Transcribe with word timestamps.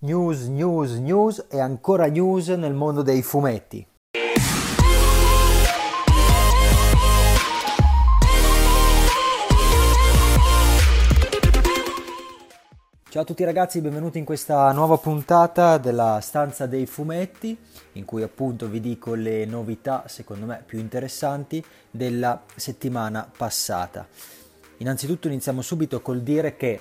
News, 0.00 0.46
news, 0.46 0.92
news 0.92 1.46
e 1.50 1.58
ancora 1.58 2.06
news 2.06 2.46
nel 2.50 2.72
mondo 2.72 3.02
dei 3.02 3.20
fumetti. 3.20 3.84
Ciao 13.08 13.22
a 13.22 13.24
tutti 13.24 13.42
ragazzi, 13.42 13.80
benvenuti 13.80 14.18
in 14.18 14.24
questa 14.24 14.70
nuova 14.70 14.98
puntata 14.98 15.78
della 15.78 16.20
stanza 16.22 16.66
dei 16.66 16.86
fumetti 16.86 17.58
in 17.94 18.04
cui 18.04 18.22
appunto 18.22 18.68
vi 18.68 18.78
dico 18.78 19.14
le 19.14 19.46
novità 19.46 20.04
secondo 20.06 20.46
me 20.46 20.62
più 20.64 20.78
interessanti 20.78 21.60
della 21.90 22.40
settimana 22.54 23.28
passata. 23.36 24.06
Innanzitutto 24.76 25.26
iniziamo 25.26 25.60
subito 25.60 26.00
col 26.00 26.20
dire 26.20 26.54
che 26.54 26.80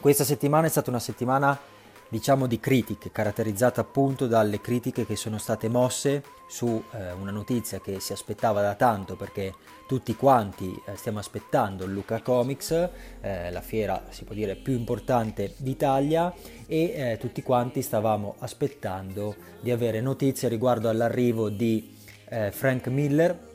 questa 0.00 0.24
settimana 0.24 0.66
è 0.66 0.70
stata 0.70 0.88
una 0.88 0.98
settimana 0.98 1.74
diciamo 2.16 2.46
di 2.46 2.58
critiche, 2.58 3.12
caratterizzata 3.12 3.82
appunto 3.82 4.26
dalle 4.26 4.62
critiche 4.62 5.04
che 5.04 5.16
sono 5.16 5.36
state 5.36 5.68
mosse 5.68 6.22
su 6.46 6.82
eh, 6.92 7.12
una 7.12 7.30
notizia 7.30 7.78
che 7.78 8.00
si 8.00 8.14
aspettava 8.14 8.62
da 8.62 8.74
tanto 8.74 9.16
perché 9.16 9.52
tutti 9.86 10.16
quanti 10.16 10.74
eh, 10.86 10.96
stiamo 10.96 11.18
aspettando 11.18 11.84
Luca 11.84 12.22
Comics, 12.22 12.88
eh, 13.20 13.50
la 13.50 13.60
fiera 13.60 14.06
si 14.08 14.24
può 14.24 14.34
dire 14.34 14.56
più 14.56 14.72
importante 14.72 15.52
d'Italia 15.58 16.32
e 16.66 16.94
eh, 16.96 17.18
tutti 17.20 17.42
quanti 17.42 17.82
stavamo 17.82 18.36
aspettando 18.38 19.36
di 19.60 19.70
avere 19.70 20.00
notizie 20.00 20.48
riguardo 20.48 20.88
all'arrivo 20.88 21.50
di 21.50 21.94
eh, 22.30 22.50
Frank 22.50 22.86
Miller 22.86 23.52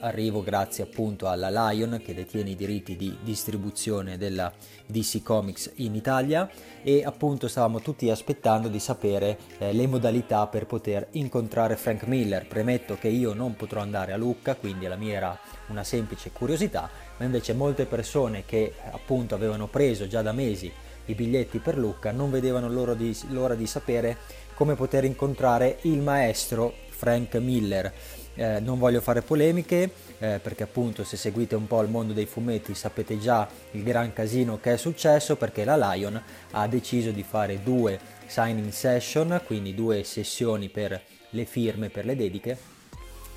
arrivo 0.00 0.42
grazie 0.42 0.84
appunto 0.84 1.28
alla 1.28 1.70
Lion 1.70 2.00
che 2.04 2.14
detiene 2.14 2.50
i 2.50 2.56
diritti 2.56 2.96
di 2.96 3.16
distribuzione 3.22 4.18
della 4.18 4.52
DC 4.86 5.22
Comics 5.22 5.72
in 5.76 5.94
Italia 5.94 6.50
e 6.82 7.04
appunto 7.04 7.48
stavamo 7.48 7.80
tutti 7.80 8.10
aspettando 8.10 8.68
di 8.68 8.78
sapere 8.78 9.38
eh, 9.58 9.72
le 9.72 9.86
modalità 9.86 10.46
per 10.46 10.66
poter 10.66 11.08
incontrare 11.12 11.76
Frank 11.76 12.06
Miller. 12.06 12.46
Premetto 12.46 12.96
che 12.98 13.08
io 13.08 13.32
non 13.32 13.56
potrò 13.56 13.80
andare 13.80 14.12
a 14.12 14.16
Lucca, 14.16 14.54
quindi 14.54 14.86
la 14.86 14.96
mia 14.96 15.16
era 15.16 15.38
una 15.68 15.84
semplice 15.84 16.30
curiosità, 16.30 16.88
ma 17.16 17.24
invece 17.24 17.52
molte 17.52 17.86
persone 17.86 18.44
che 18.44 18.74
appunto 18.90 19.34
avevano 19.34 19.66
preso 19.66 20.06
già 20.06 20.22
da 20.22 20.32
mesi 20.32 20.72
i 21.06 21.14
biglietti 21.14 21.58
per 21.58 21.78
Lucca 21.78 22.10
non 22.10 22.30
vedevano 22.30 22.68
l'ora 22.68 22.94
di, 22.94 23.16
l'ora 23.28 23.54
di 23.54 23.66
sapere 23.66 24.16
come 24.54 24.74
poter 24.74 25.04
incontrare 25.04 25.78
il 25.82 25.98
maestro 25.98 26.74
Frank 26.88 27.34
Miller 27.36 27.92
eh, 28.36 28.60
non 28.60 28.78
voglio 28.78 29.00
fare 29.00 29.22
polemiche 29.22 29.90
eh, 30.18 30.38
perché 30.42 30.62
appunto 30.62 31.04
se 31.04 31.16
seguite 31.16 31.54
un 31.54 31.66
po' 31.66 31.82
il 31.82 31.88
mondo 31.88 32.12
dei 32.12 32.26
fumetti 32.26 32.74
sapete 32.74 33.18
già 33.18 33.48
il 33.72 33.82
gran 33.82 34.12
casino 34.12 34.60
che 34.60 34.74
è 34.74 34.76
successo 34.76 35.36
perché 35.36 35.64
la 35.64 35.76
Lion 35.76 36.20
ha 36.52 36.66
deciso 36.68 37.10
di 37.10 37.22
fare 37.22 37.62
due 37.62 37.98
signing 38.26 38.70
session, 38.70 39.40
quindi 39.44 39.74
due 39.74 40.04
sessioni 40.04 40.68
per 40.68 41.00
le 41.30 41.44
firme, 41.44 41.88
per 41.88 42.04
le 42.04 42.16
dediche 42.16 42.58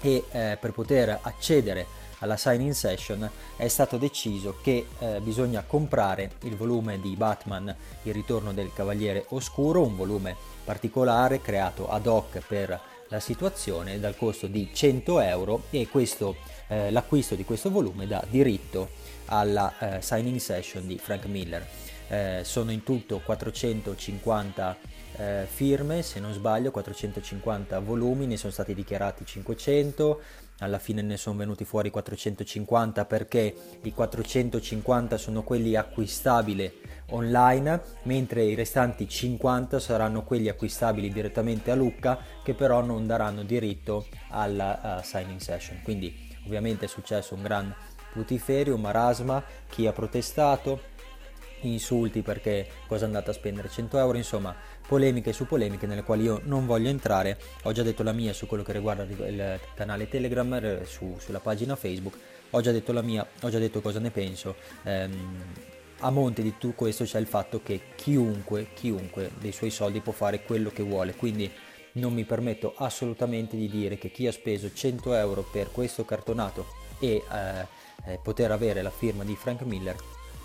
e 0.02 0.24
eh, 0.32 0.58
per 0.60 0.72
poter 0.72 1.20
accedere 1.22 2.08
alla 2.20 2.38
signing 2.38 2.72
session 2.72 3.30
è 3.56 3.68
stato 3.68 3.98
deciso 3.98 4.58
che 4.62 4.88
eh, 5.00 5.20
bisogna 5.22 5.64
comprare 5.66 6.32
il 6.42 6.56
volume 6.56 7.00
di 7.00 7.16
Batman 7.16 7.74
Il 8.04 8.14
ritorno 8.14 8.54
del 8.54 8.72
Cavaliere 8.74 9.26
Oscuro, 9.30 9.86
un 9.86 9.96
volume 9.96 10.36
particolare 10.64 11.42
creato 11.42 11.90
ad 11.90 12.08
hoc 12.08 12.42
per 12.46 12.80
la 13.10 13.20
situazione 13.20 14.00
dal 14.00 14.16
costo 14.16 14.48
di 14.48 14.70
100 14.74 15.20
euro 15.20 15.64
e 15.70 15.88
questo, 15.88 16.38
eh, 16.68 16.92
l'acquisto 16.92 17.36
di 17.36 17.44
questo 17.44 17.70
volume 17.70 18.08
dà 18.08 18.24
diritto 18.30 18.90
alla 19.26 19.98
eh, 19.98 20.02
signing 20.02 20.38
session 20.38 20.88
di 20.88 20.98
Frank 20.98 21.26
Miller. 21.26 21.68
Eh, 22.08 22.42
sono 22.44 22.72
in 22.72 22.84
tutto 22.84 23.22
450 23.24 24.78
eh, 25.20 25.46
firme, 25.46 26.02
se 26.02 26.20
non 26.20 26.34
sbaglio, 26.34 26.72
450 26.72 27.80
volumi, 27.80 28.26
ne 28.26 28.38
sono 28.38 28.54
stati 28.54 28.74
dichiarati 28.74 29.26
500, 29.26 30.22
alla 30.60 30.80
fine 30.80 31.02
ne 31.02 31.18
sono 31.18 31.38
venuti 31.38 31.66
fuori 31.66 31.90
450 31.90 33.06
perché 33.06 33.54
i 33.82 33.94
450 33.94 35.18
sono 35.18 35.44
quelli 35.44 35.76
acquistabili 35.76 36.72
online, 37.10 37.82
mentre 38.04 38.44
i 38.44 38.56
restanti 38.56 39.08
50 39.08 39.80
saranno 39.80 40.24
quelli 40.24 40.48
acquistabili 40.48 41.12
direttamente 41.12 41.72
a 41.72 41.76
Lucca 41.76 42.18
che 42.44 42.54
però 42.54 42.82
non 42.82 43.06
daranno 43.06 43.44
diritto 43.44 44.08
alla 44.30 45.00
uh, 45.00 45.04
signing 45.04 45.40
session. 45.40 45.82
Quindi 45.84 46.28
ovviamente 46.46 46.86
è 46.86 46.88
successo 46.88 47.36
un 47.36 47.42
gran 47.42 47.74
putiferio, 48.14 48.76
un 48.76 48.82
marasma, 48.82 49.44
chi 49.68 49.88
ha 49.88 49.92
protestato, 49.92 50.98
insulti 51.62 52.22
perché 52.22 52.68
cosa 52.88 53.04
è 53.04 53.08
andata 53.08 53.32
a 53.32 53.34
spendere 53.34 53.70
100 53.70 53.98
euro, 53.98 54.18
insomma 54.18 54.56
polemiche 54.90 55.34
su 55.34 55.46
polemiche 55.46 55.86
nelle 55.86 56.02
quali 56.02 56.24
io 56.24 56.42
non 56.46 56.66
voglio 56.66 56.90
entrare, 56.90 57.38
ho 57.62 57.72
già 57.72 57.84
detto 57.84 58.02
la 58.02 58.12
mia 58.12 58.34
su 58.34 58.48
quello 58.48 58.64
che 58.64 58.72
riguarda 58.72 59.04
il 59.04 59.60
canale 59.76 60.10
Telegram, 60.10 60.52
eh, 60.56 60.82
su, 60.86 61.16
sulla 61.20 61.40
pagina 61.40 61.76
Facebook, 61.76 62.18
ho 62.50 62.60
già 62.60 62.72
detto 62.72 62.92
la 62.92 63.04
mia, 63.04 63.24
ho 63.44 63.50
già 63.52 63.60
detto 63.60 63.82
cosa 63.82 64.00
ne 64.00 64.10
penso. 64.10 64.56
Ehm, 64.82 65.44
a 66.00 66.10
monte 66.10 66.42
di 66.42 66.56
tutto 66.58 66.74
questo 66.74 67.04
c'è 67.04 67.20
il 67.20 67.28
fatto 67.28 67.62
che 67.62 67.82
chiunque, 67.94 68.70
chiunque 68.74 69.30
dei 69.38 69.52
suoi 69.52 69.70
soldi 69.70 70.00
può 70.00 70.12
fare 70.12 70.42
quello 70.42 70.72
che 70.72 70.82
vuole, 70.82 71.14
quindi 71.14 71.52
non 71.94 72.12
mi 72.12 72.24
permetto 72.24 72.74
assolutamente 72.76 73.56
di 73.58 73.70
dire 73.70 74.00
che 74.00 74.10
chi 74.10 74.26
ha 74.26 74.32
speso 74.32 74.74
100 74.74 75.14
euro 75.14 75.44
per 75.44 75.70
questo 75.70 76.04
cartonato 76.04 76.66
e 77.00 77.22
eh, 77.32 78.12
eh, 78.12 78.20
poter 78.24 78.50
avere 78.50 78.82
la 78.82 78.90
firma 78.90 79.24
di 79.24 79.36
Frank 79.36 79.62
Miller 79.62 79.96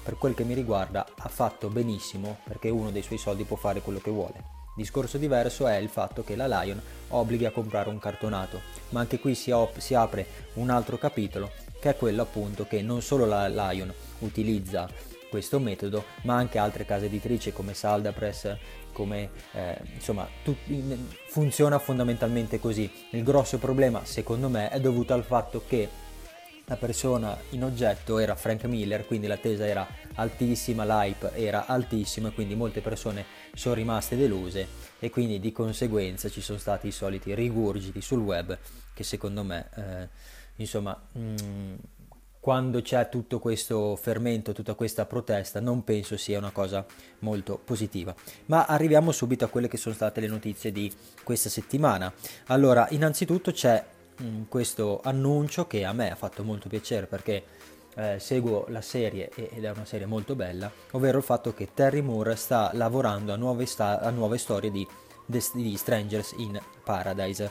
per 0.04 0.18
quel 0.18 0.34
che 0.34 0.44
mi 0.44 0.52
riguarda 0.54 1.06
ha 1.16 1.28
fatto 1.28 1.68
benissimo 1.68 2.36
perché 2.44 2.68
uno 2.68 2.90
dei 2.90 3.02
suoi 3.02 3.18
soldi 3.18 3.44
può 3.44 3.56
fare 3.56 3.80
quello 3.80 3.98
che 3.98 4.10
vuole. 4.10 4.62
Discorso 4.76 5.18
diverso 5.18 5.66
è 5.66 5.76
il 5.76 5.88
fatto 5.88 6.22
che 6.22 6.36
la 6.36 6.46
Lion 6.46 6.80
obblighi 7.08 7.46
a 7.46 7.50
comprare 7.50 7.88
un 7.88 7.98
cartonato, 7.98 8.60
ma 8.90 9.00
anche 9.00 9.18
qui 9.18 9.34
si, 9.34 9.50
op- 9.50 9.78
si 9.78 9.94
apre 9.94 10.26
un 10.54 10.68
altro 10.68 10.98
capitolo 10.98 11.50
che 11.80 11.90
è 11.90 11.96
quello 11.96 12.22
appunto 12.22 12.66
che 12.66 12.82
non 12.82 13.00
solo 13.00 13.24
la 13.24 13.48
Lion 13.48 13.92
utilizza 14.18 14.88
questo 15.30 15.58
metodo, 15.58 16.04
ma 16.22 16.34
anche 16.34 16.58
altre 16.58 16.84
case 16.84 17.06
editrici 17.06 17.52
come 17.52 17.74
Saldapress, 17.74 18.56
come 18.92 19.30
eh, 19.52 19.76
insomma 19.94 20.28
tu, 20.44 20.56
funziona 21.26 21.78
fondamentalmente 21.78 22.60
così. 22.60 22.90
Il 23.10 23.22
grosso 23.22 23.58
problema 23.58 24.04
secondo 24.04 24.48
me 24.48 24.70
è 24.70 24.80
dovuto 24.80 25.12
al 25.12 25.24
fatto 25.24 25.64
che 25.66 25.88
la 26.66 26.76
persona 26.76 27.36
in 27.50 27.62
oggetto 27.62 28.18
era 28.18 28.34
Frank 28.34 28.64
Miller, 28.64 29.06
quindi 29.06 29.26
l'attesa 29.26 29.66
era 29.66 29.86
altissima, 30.14 30.84
l'hype 30.84 31.32
era 31.34 31.66
altissimo 31.66 32.28
e 32.28 32.32
quindi 32.32 32.54
molte 32.54 32.80
persone 32.80 33.24
sono 33.54 33.74
rimaste 33.74 34.16
deluse 34.16 34.66
e 34.98 35.10
quindi 35.10 35.40
di 35.40 35.52
conseguenza 35.52 36.28
ci 36.28 36.40
sono 36.40 36.58
stati 36.58 36.88
i 36.88 36.92
soliti 36.92 37.34
rigurgiti 37.34 38.00
sul 38.00 38.20
web 38.20 38.58
che 38.94 39.04
secondo 39.04 39.42
me, 39.42 39.68
eh, 39.74 40.08
insomma, 40.56 40.98
mh, 41.12 41.34
mm, 41.42 41.74
quando 42.44 42.82
c'è 42.82 43.08
tutto 43.08 43.38
questo 43.38 43.96
fermento, 43.96 44.52
tutta 44.52 44.74
questa 44.74 45.06
protesta, 45.06 45.60
non 45.60 45.82
penso 45.82 46.18
sia 46.18 46.36
una 46.36 46.50
cosa 46.50 46.84
molto 47.20 47.58
positiva. 47.62 48.14
Ma 48.46 48.66
arriviamo 48.66 49.12
subito 49.12 49.46
a 49.46 49.48
quelle 49.48 49.66
che 49.66 49.78
sono 49.78 49.94
state 49.94 50.20
le 50.20 50.26
notizie 50.26 50.70
di 50.70 50.92
questa 51.22 51.48
settimana. 51.48 52.12
Allora, 52.48 52.86
innanzitutto 52.90 53.50
c'è 53.50 53.82
Mm, 54.22 54.42
questo 54.48 55.00
annuncio 55.02 55.66
che 55.66 55.84
a 55.84 55.92
me 55.92 56.10
ha 56.10 56.14
fatto 56.14 56.44
molto 56.44 56.68
piacere 56.68 57.06
perché 57.06 57.42
eh, 57.96 58.18
seguo 58.20 58.64
la 58.68 58.80
serie 58.80 59.28
ed 59.34 59.64
è 59.64 59.70
una 59.70 59.84
serie 59.84 60.06
molto 60.06 60.36
bella, 60.36 60.70
ovvero 60.92 61.18
il 61.18 61.24
fatto 61.24 61.52
che 61.52 61.70
Terry 61.74 62.00
Moore 62.00 62.36
sta 62.36 62.70
lavorando 62.74 63.32
a 63.32 63.36
nuove, 63.36 63.66
sta- 63.66 64.00
a 64.00 64.10
nuove 64.10 64.38
storie 64.38 64.70
di, 64.70 64.86
di 65.26 65.76
Strangers 65.76 66.34
in 66.38 66.60
Paradise. 66.84 67.50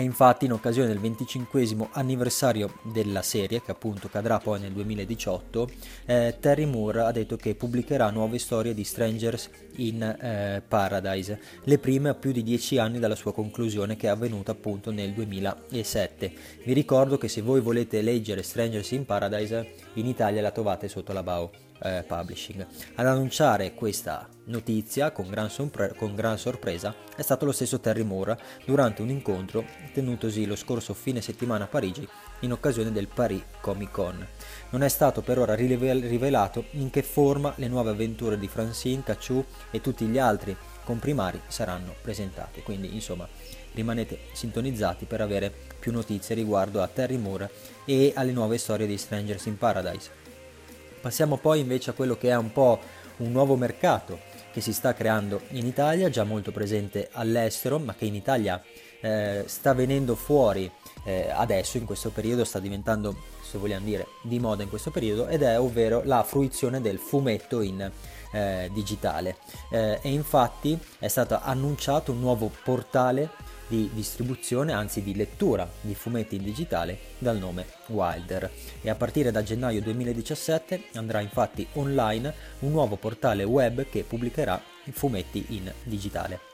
E 0.00 0.02
infatti 0.02 0.46
in 0.46 0.52
occasione 0.52 0.88
del 0.88 0.98
25 0.98 1.90
anniversario 1.90 2.78
della 2.80 3.20
serie, 3.20 3.60
che 3.60 3.70
appunto 3.70 4.08
cadrà 4.08 4.38
poi 4.38 4.58
nel 4.58 4.72
2018, 4.72 5.70
eh, 6.06 6.36
Terry 6.40 6.64
Moore 6.64 7.02
ha 7.02 7.12
detto 7.12 7.36
che 7.36 7.54
pubblicherà 7.54 8.08
nuove 8.08 8.38
storie 8.38 8.72
di 8.72 8.82
Strangers 8.82 9.50
in 9.76 10.02
eh, 10.02 10.62
Paradise, 10.66 11.38
le 11.64 11.76
prime 11.76 12.08
a 12.08 12.14
più 12.14 12.32
di 12.32 12.42
dieci 12.42 12.78
anni 12.78 12.98
dalla 12.98 13.14
sua 13.14 13.34
conclusione 13.34 13.96
che 13.96 14.06
è 14.06 14.10
avvenuta 14.10 14.52
appunto 14.52 14.90
nel 14.90 15.12
2007. 15.12 16.32
Vi 16.64 16.72
ricordo 16.72 17.18
che 17.18 17.28
se 17.28 17.42
voi 17.42 17.60
volete 17.60 18.00
leggere 18.00 18.42
Strangers 18.42 18.92
in 18.92 19.04
Paradise 19.04 19.74
in 19.96 20.06
Italia 20.06 20.40
la 20.40 20.50
trovate 20.50 20.88
sotto 20.88 21.12
la 21.12 21.22
BAO 21.22 21.68
eh, 21.82 22.04
Publishing. 22.06 22.66
Ad 22.94 23.06
annunciare 23.06 23.74
questa 23.74 24.28
notizia 24.44 25.10
con 25.12 25.28
gran, 25.28 25.50
sorpre- 25.50 25.94
con 25.94 26.14
gran, 26.14 26.38
sorpresa 26.38 26.94
è 27.16 27.22
stato 27.22 27.44
lo 27.44 27.52
stesso 27.52 27.80
Terry 27.80 28.02
Moore 28.02 28.38
durante 28.64 29.02
un 29.02 29.10
incontro 29.10 29.64
tenutosi 29.92 30.46
lo 30.46 30.56
scorso 30.56 30.94
fine 30.94 31.20
settimana 31.20 31.64
a 31.64 31.68
Parigi 31.68 32.06
in 32.40 32.52
occasione 32.52 32.92
del 32.92 33.08
Paris 33.08 33.42
Comic 33.60 33.90
Con. 33.90 34.26
Non 34.70 34.82
è 34.82 34.88
stato 34.88 35.20
per 35.20 35.38
ora 35.38 35.54
rivelato 35.54 36.64
in 36.72 36.90
che 36.90 37.02
forma 37.02 37.52
le 37.56 37.68
nuove 37.68 37.90
avventure 37.90 38.38
di 38.38 38.48
Francine, 38.48 39.02
Cacciù 39.02 39.44
e 39.70 39.80
tutti 39.80 40.06
gli 40.06 40.18
altri 40.18 40.56
comprimari 40.84 41.40
saranno 41.46 41.94
presentate, 42.00 42.62
quindi 42.62 42.94
insomma 42.94 43.28
rimanete 43.72 44.18
sintonizzati 44.32 45.04
per 45.04 45.20
avere 45.20 45.52
più 45.78 45.92
notizie 45.92 46.34
riguardo 46.34 46.82
a 46.82 46.88
Terry 46.88 47.16
Moore 47.16 47.50
e 47.84 48.12
alle 48.16 48.32
nuove 48.32 48.58
storie 48.58 48.86
di 48.86 48.98
Strangers 48.98 49.46
in 49.46 49.56
Paradise. 49.58 50.19
Passiamo 51.00 51.36
poi 51.38 51.60
invece 51.60 51.90
a 51.90 51.92
quello 51.94 52.16
che 52.16 52.28
è 52.28 52.36
un 52.36 52.52
po' 52.52 52.78
un 53.18 53.32
nuovo 53.32 53.56
mercato 53.56 54.18
che 54.52 54.60
si 54.60 54.72
sta 54.72 54.94
creando 54.94 55.42
in 55.50 55.66
Italia, 55.66 56.10
già 56.10 56.24
molto 56.24 56.52
presente 56.52 57.08
all'estero, 57.12 57.78
ma 57.78 57.94
che 57.94 58.04
in 58.04 58.14
Italia 58.14 58.62
eh, 59.00 59.44
sta 59.46 59.72
venendo 59.72 60.14
fuori 60.14 60.70
eh, 61.04 61.30
adesso, 61.30 61.78
in 61.78 61.86
questo 61.86 62.10
periodo, 62.10 62.44
sta 62.44 62.58
diventando, 62.58 63.16
se 63.42 63.58
vogliamo 63.58 63.84
dire, 63.84 64.06
di 64.22 64.38
moda 64.38 64.62
in 64.62 64.68
questo 64.68 64.90
periodo, 64.90 65.28
ed 65.28 65.42
è 65.42 65.58
ovvero 65.58 66.02
la 66.04 66.22
fruizione 66.22 66.80
del 66.80 66.98
fumetto 66.98 67.60
in 67.60 67.90
eh, 68.32 68.70
digitale. 68.72 69.36
Eh, 69.70 70.00
e 70.02 70.10
infatti 70.10 70.78
è 70.98 71.08
stato 71.08 71.38
annunciato 71.40 72.12
un 72.12 72.20
nuovo 72.20 72.50
portale 72.64 73.30
di 73.70 73.88
distribuzione, 73.94 74.72
anzi 74.72 75.00
di 75.00 75.14
lettura 75.14 75.66
di 75.80 75.94
fumetti 75.94 76.34
in 76.34 76.42
digitale 76.42 76.98
dal 77.18 77.38
nome 77.38 77.66
Wilder 77.86 78.50
e 78.82 78.90
a 78.90 78.96
partire 78.96 79.30
da 79.30 79.44
gennaio 79.44 79.80
2017 79.80 80.86
andrà 80.94 81.20
infatti 81.20 81.64
online 81.74 82.34
un 82.60 82.72
nuovo 82.72 82.96
portale 82.96 83.44
web 83.44 83.86
che 83.88 84.02
pubblicherà 84.02 84.60
fumetti 84.90 85.46
in 85.50 85.72
digitale 85.84 86.48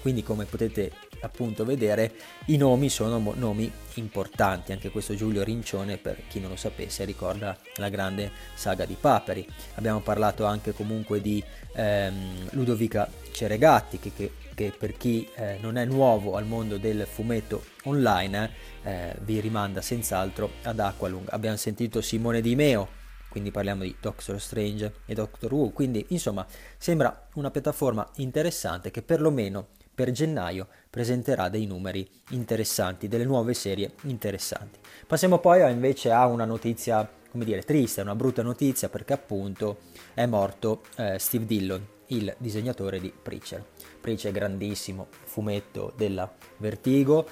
Quindi 0.00 0.22
come 0.22 0.44
potete 0.44 0.92
appunto 1.20 1.64
vedere 1.64 2.12
i 2.46 2.56
nomi 2.56 2.88
sono 2.88 3.32
nomi 3.36 3.70
importanti, 3.94 4.72
anche 4.72 4.90
questo 4.90 5.14
Giulio 5.14 5.42
Rincione 5.42 5.96
per 5.96 6.22
chi 6.28 6.40
non 6.40 6.50
lo 6.50 6.56
sapesse 6.56 7.04
ricorda 7.04 7.56
la 7.76 7.88
grande 7.88 8.30
saga 8.54 8.84
di 8.84 8.96
Paperi. 8.98 9.46
Abbiamo 9.74 10.00
parlato 10.00 10.44
anche 10.44 10.72
comunque 10.72 11.20
di 11.20 11.42
ehm, 11.74 12.50
Ludovica 12.50 13.10
Ceregatti 13.32 13.98
che, 13.98 14.12
che, 14.14 14.32
che 14.54 14.72
per 14.76 14.96
chi 14.96 15.28
eh, 15.34 15.58
non 15.60 15.76
è 15.76 15.84
nuovo 15.84 16.36
al 16.36 16.46
mondo 16.46 16.78
del 16.78 17.06
fumetto 17.10 17.64
online 17.84 18.50
eh, 18.82 19.14
vi 19.20 19.40
rimanda 19.40 19.80
senz'altro 19.80 20.52
ad 20.62 20.78
Aqualung. 20.78 21.28
Abbiamo 21.30 21.56
sentito 21.56 22.00
Simone 22.00 22.40
Di 22.40 22.54
Meo 22.54 23.04
quindi 23.36 23.52
parliamo 23.52 23.82
di 23.82 23.94
Doctor 24.00 24.40
Strange 24.40 24.94
e 25.04 25.12
Doctor 25.12 25.52
Who, 25.52 25.68
quindi 25.68 26.06
insomma 26.08 26.46
sembra 26.78 27.28
una 27.34 27.50
piattaforma 27.50 28.08
interessante 28.14 28.90
che 28.90 29.02
perlomeno 29.02 29.66
per 29.96 30.10
gennaio 30.10 30.68
presenterà 30.90 31.48
dei 31.48 31.64
numeri 31.64 32.06
interessanti, 32.30 33.08
delle 33.08 33.24
nuove 33.24 33.54
serie 33.54 33.94
interessanti. 34.02 34.78
Passiamo 35.06 35.38
poi 35.38 35.68
invece 35.72 36.12
a 36.12 36.26
una 36.26 36.44
notizia, 36.44 37.08
come 37.30 37.46
dire, 37.46 37.62
triste, 37.62 38.02
una 38.02 38.14
brutta 38.14 38.42
notizia 38.42 38.90
perché 38.90 39.14
appunto 39.14 39.78
è 40.12 40.26
morto 40.26 40.82
eh, 40.96 41.18
Steve 41.18 41.46
Dillon, 41.46 41.84
il 42.08 42.32
disegnatore 42.36 43.00
di 43.00 43.10
Preacher. 43.10 43.64
Preacher 43.98 44.32
grandissimo 44.32 45.06
fumetto 45.24 45.94
della 45.96 46.30
Vertigo, 46.58 47.26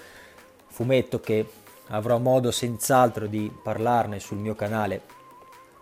fumetto 0.68 1.20
che 1.20 1.46
avrò 1.88 2.16
modo 2.16 2.50
senz'altro 2.50 3.26
di 3.26 3.52
parlarne 3.62 4.20
sul 4.20 4.38
mio 4.38 4.54
canale 4.54 5.02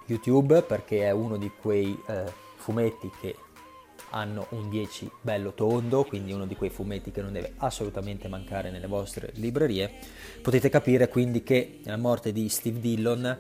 YouTube 0.06 0.62
perché 0.62 1.04
è 1.04 1.12
uno 1.12 1.36
di 1.36 1.48
quei 1.60 1.96
eh, 2.08 2.24
fumetti 2.56 3.08
che 3.20 3.36
hanno 4.12 4.46
un 4.50 4.68
10 4.68 5.10
bello 5.20 5.52
tondo, 5.52 6.04
quindi 6.04 6.32
uno 6.32 6.46
di 6.46 6.54
quei 6.54 6.70
fumetti 6.70 7.10
che 7.10 7.22
non 7.22 7.32
deve 7.32 7.54
assolutamente 7.58 8.28
mancare 8.28 8.70
nelle 8.70 8.86
vostre 8.86 9.30
librerie. 9.34 9.90
Potete 10.40 10.68
capire 10.68 11.08
quindi 11.08 11.42
che 11.42 11.80
la 11.84 11.96
morte 11.96 12.32
di 12.32 12.48
Steve 12.48 12.78
Dillon 12.80 13.38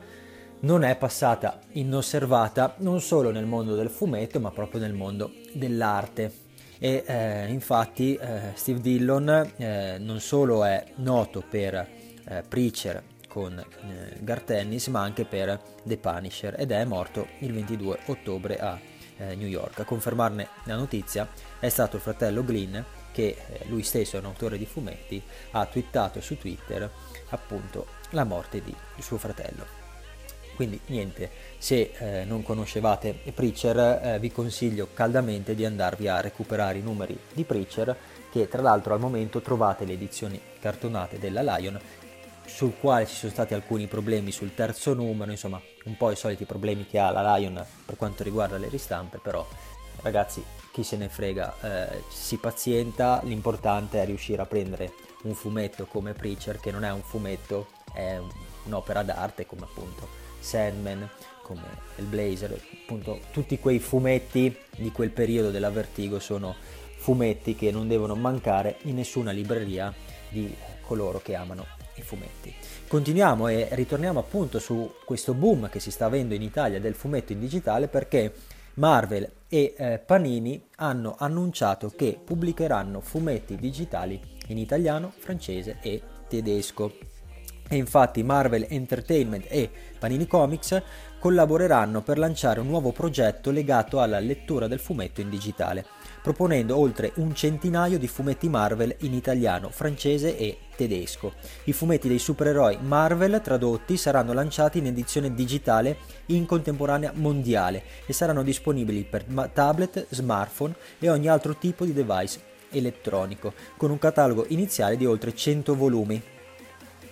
non 0.60 0.84
è 0.84 0.96
passata 0.96 1.60
inosservata 1.72 2.76
non 2.78 3.00
solo 3.00 3.30
nel 3.30 3.46
mondo 3.46 3.74
del 3.74 3.90
fumetto, 3.90 4.40
ma 4.40 4.50
proprio 4.50 4.80
nel 4.80 4.94
mondo 4.94 5.32
dell'arte. 5.52 6.40
E 6.78 7.04
eh, 7.06 7.46
infatti 7.48 8.14
eh, 8.14 8.52
Steve 8.54 8.80
Dillon 8.80 9.52
eh, 9.56 9.98
non 9.98 10.20
solo 10.20 10.64
è 10.64 10.84
noto 10.96 11.44
per 11.48 11.74
eh, 11.74 12.42
Preacher 12.48 13.02
con 13.28 13.58
eh, 13.58 14.18
Garth 14.20 14.50
Ennis, 14.50 14.88
ma 14.88 15.00
anche 15.00 15.24
per 15.24 15.60
The 15.84 15.96
Punisher 15.96 16.54
ed 16.58 16.70
è 16.70 16.84
morto 16.84 17.26
il 17.40 17.52
22 17.52 17.98
ottobre 18.06 18.58
a 18.58 18.78
eh, 19.22 19.34
New 19.34 19.48
York. 19.48 19.80
A 19.80 19.84
confermarne 19.84 20.48
la 20.64 20.76
notizia 20.76 21.28
è 21.58 21.68
stato 21.68 21.96
il 21.96 22.02
fratello 22.02 22.44
Glynn 22.44 22.76
che 23.12 23.36
eh, 23.36 23.64
lui 23.68 23.82
stesso 23.82 24.16
è 24.16 24.20
un 24.20 24.26
autore 24.26 24.58
di 24.58 24.66
fumetti, 24.66 25.22
ha 25.52 25.66
twittato 25.66 26.20
su 26.20 26.38
Twitter 26.38 26.90
appunto 27.28 27.86
la 28.10 28.24
morte 28.24 28.62
di 28.62 28.74
suo 28.98 29.18
fratello. 29.18 29.80
Quindi 30.54 30.80
niente, 30.86 31.30
se 31.58 31.92
eh, 31.96 32.24
non 32.24 32.42
conoscevate 32.42 33.14
Preacher 33.34 33.78
eh, 34.02 34.18
vi 34.18 34.30
consiglio 34.30 34.88
caldamente 34.92 35.54
di 35.54 35.64
andarvi 35.64 36.08
a 36.08 36.20
recuperare 36.20 36.78
i 36.78 36.82
numeri 36.82 37.18
di 37.32 37.44
Preacher 37.44 37.96
che 38.30 38.48
tra 38.48 38.62
l'altro 38.62 38.94
al 38.94 39.00
momento 39.00 39.40
trovate 39.40 39.84
le 39.84 39.94
edizioni 39.94 40.40
cartonate 40.60 41.18
della 41.18 41.42
Lion 41.42 41.78
sul 42.52 42.74
quale 42.78 43.06
ci 43.06 43.14
sono 43.14 43.32
stati 43.32 43.54
alcuni 43.54 43.86
problemi 43.86 44.30
sul 44.30 44.54
terzo 44.54 44.92
numero, 44.92 45.30
insomma 45.30 45.60
un 45.84 45.96
po' 45.96 46.10
i 46.10 46.16
soliti 46.16 46.44
problemi 46.44 46.86
che 46.86 46.98
ha 46.98 47.10
la 47.10 47.36
Lion 47.36 47.64
per 47.86 47.96
quanto 47.96 48.22
riguarda 48.22 48.58
le 48.58 48.68
ristampe, 48.68 49.18
però 49.18 49.46
ragazzi 50.02 50.44
chi 50.70 50.82
se 50.82 50.96
ne 50.96 51.08
frega, 51.08 51.54
eh, 51.60 52.02
si 52.10 52.36
pazienta, 52.36 53.20
l'importante 53.24 54.02
è 54.02 54.04
riuscire 54.04 54.42
a 54.42 54.46
prendere 54.46 54.92
un 55.22 55.34
fumetto 55.34 55.86
come 55.86 56.12
Preacher 56.12 56.60
che 56.60 56.70
non 56.70 56.84
è 56.84 56.92
un 56.92 57.02
fumetto, 57.02 57.68
è 57.94 58.20
un'opera 58.64 59.02
d'arte 59.02 59.46
come 59.46 59.62
appunto 59.62 60.06
Sandman, 60.38 61.08
come 61.42 61.62
il 61.96 62.04
Blazer, 62.04 62.60
appunto 62.82 63.20
tutti 63.32 63.58
quei 63.58 63.78
fumetti 63.78 64.54
di 64.76 64.92
quel 64.92 65.10
periodo 65.10 65.50
della 65.50 65.70
Vertigo 65.70 66.18
sono 66.18 66.54
fumetti 66.96 67.54
che 67.54 67.70
non 67.70 67.88
devono 67.88 68.14
mancare 68.14 68.76
in 68.82 68.96
nessuna 68.96 69.30
libreria 69.30 69.92
di 70.28 70.54
coloro 70.82 71.20
che 71.20 71.34
amano 71.34 71.80
i 72.02 72.06
fumetti. 72.06 72.54
Continuiamo 72.86 73.48
e 73.48 73.68
ritorniamo 73.72 74.20
appunto 74.20 74.58
su 74.58 74.94
questo 75.04 75.34
boom 75.34 75.68
che 75.68 75.80
si 75.80 75.90
sta 75.90 76.06
avendo 76.06 76.34
in 76.34 76.42
Italia 76.42 76.80
del 76.80 76.94
fumetto 76.94 77.32
in 77.32 77.40
digitale 77.40 77.88
perché 77.88 78.32
Marvel 78.74 79.30
e 79.48 79.74
eh, 79.76 79.98
Panini 79.98 80.62
hanno 80.76 81.14
annunciato 81.18 81.92
che 81.94 82.18
pubblicheranno 82.22 83.00
fumetti 83.00 83.56
digitali 83.56 84.20
in 84.48 84.58
italiano, 84.58 85.12
francese 85.16 85.78
e 85.82 86.02
tedesco. 86.28 86.92
E 87.68 87.76
infatti 87.76 88.22
Marvel 88.22 88.66
Entertainment 88.68 89.46
e 89.48 89.70
Panini 89.98 90.26
Comics 90.26 90.82
collaboreranno 91.18 92.02
per 92.02 92.18
lanciare 92.18 92.60
un 92.60 92.66
nuovo 92.66 92.92
progetto 92.92 93.50
legato 93.50 94.00
alla 94.00 94.18
lettura 94.18 94.66
del 94.66 94.80
fumetto 94.80 95.20
in 95.20 95.30
digitale 95.30 95.86
proponendo 96.22 96.76
oltre 96.76 97.12
un 97.16 97.34
centinaio 97.34 97.98
di 97.98 98.06
fumetti 98.06 98.48
Marvel 98.48 98.94
in 99.00 99.12
italiano, 99.12 99.70
francese 99.70 100.38
e 100.38 100.58
tedesco. 100.76 101.34
I 101.64 101.72
fumetti 101.72 102.08
dei 102.08 102.18
supereroi 102.18 102.78
Marvel 102.80 103.40
tradotti 103.42 103.96
saranno 103.96 104.32
lanciati 104.32 104.78
in 104.78 104.86
edizione 104.86 105.34
digitale 105.34 105.98
in 106.26 106.46
contemporanea 106.46 107.12
mondiale 107.14 107.82
e 108.06 108.12
saranno 108.12 108.42
disponibili 108.42 109.02
per 109.02 109.24
tablet, 109.52 110.06
smartphone 110.10 110.74
e 110.98 111.10
ogni 111.10 111.28
altro 111.28 111.56
tipo 111.56 111.84
di 111.84 111.92
device 111.92 112.50
elettronico, 112.70 113.52
con 113.76 113.90
un 113.90 113.98
catalogo 113.98 114.46
iniziale 114.48 114.96
di 114.96 115.04
oltre 115.04 115.34
100 115.34 115.74
volumi 115.74 116.22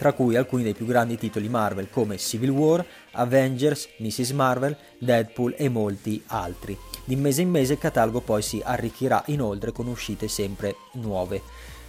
tra 0.00 0.14
cui 0.14 0.34
alcuni 0.34 0.62
dei 0.62 0.72
più 0.72 0.86
grandi 0.86 1.18
titoli 1.18 1.50
Marvel 1.50 1.90
come 1.90 2.16
Civil 2.16 2.48
War, 2.48 2.82
Avengers, 3.10 3.86
Mrs. 3.98 4.30
Marvel, 4.30 4.74
Deadpool 4.98 5.54
e 5.58 5.68
molti 5.68 6.22
altri. 6.28 6.74
Di 7.04 7.16
mese 7.16 7.42
in 7.42 7.50
mese 7.50 7.74
il 7.74 7.78
catalogo 7.78 8.22
poi 8.22 8.40
si 8.40 8.62
arricchirà 8.64 9.22
inoltre 9.26 9.72
con 9.72 9.88
uscite 9.88 10.26
sempre 10.26 10.74
nuove. 10.92 11.42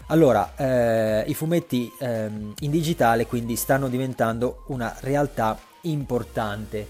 Allora, 0.08 0.56
eh, 0.58 1.24
i 1.26 1.34
fumetti 1.34 1.90
eh, 2.00 2.26
in 2.26 2.70
digitale 2.70 3.26
quindi 3.26 3.56
stanno 3.56 3.88
diventando 3.88 4.66
una 4.68 4.94
realtà 5.00 5.58
importante 5.84 6.86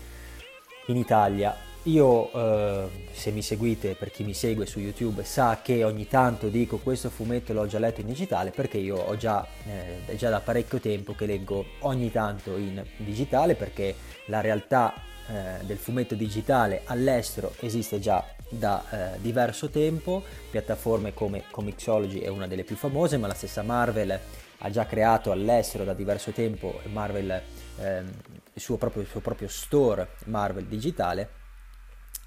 in 0.88 0.96
Italia. 0.96 1.56
Io, 1.86 2.32
eh, 2.32 2.90
se 3.12 3.32
mi 3.32 3.42
seguite, 3.42 3.96
per 3.96 4.12
chi 4.12 4.24
mi 4.24 4.36
segue 4.36 4.68
su 4.68 4.80
YouTube, 4.80 5.24
sa 5.24 5.62
che 5.64 5.84
ogni 5.84 6.08
tanto 6.08 6.50
dico 6.50 6.78
questo 6.78 7.10
fumetto 7.10 7.54
l'ho 7.54 7.66
già 7.66 7.80
letto 7.80 8.02
in 8.02 8.08
digitale 8.08 8.52
perché 8.52 8.78
io 8.78 8.98
ho 8.98 9.18
già, 9.18 9.48
eh, 9.66 10.16
già 10.16 10.30
da 10.30 10.42
parecchio 10.42 10.80
tempo 10.80 11.16
che 11.16 11.26
leggo 11.26 11.66
ogni 11.80 12.12
tanto 12.12 12.56
in 12.56 12.86
digitale 12.98 13.56
perché 13.56 13.96
la 14.26 14.42
realtà 14.42 14.94
eh, 15.28 15.66
del 15.66 15.78
fumetto 15.78 16.14
digitale 16.14 16.82
all'estero 16.86 17.54
esiste 17.62 18.00
già 18.00 18.24
da 18.48 19.16
eh, 19.16 19.20
diverso 19.20 19.70
tempo, 19.70 20.22
piattaforme 20.52 21.16
come 21.16 21.46
Comixology 21.50 22.20
è 22.20 22.28
una 22.28 22.46
delle 22.46 22.64
più 22.64 22.76
famose, 22.76 23.18
ma 23.18 23.26
la 23.26 23.34
stessa 23.34 23.64
Marvel 23.64 24.20
ha 24.60 24.70
già 24.70 24.86
creato 24.86 25.32
all'estero 25.32 25.84
da 25.84 25.94
diverso 25.94 26.32
tempo 26.32 26.80
Marvel, 26.92 27.42
eh, 27.80 28.04
il, 28.54 28.62
suo 28.62 28.78
proprio, 28.78 29.02
il, 29.02 29.08
suo 29.08 29.20
proprio, 29.20 29.48
store 29.48 30.10
Marvel 30.26 30.66
digitale. 30.66 31.41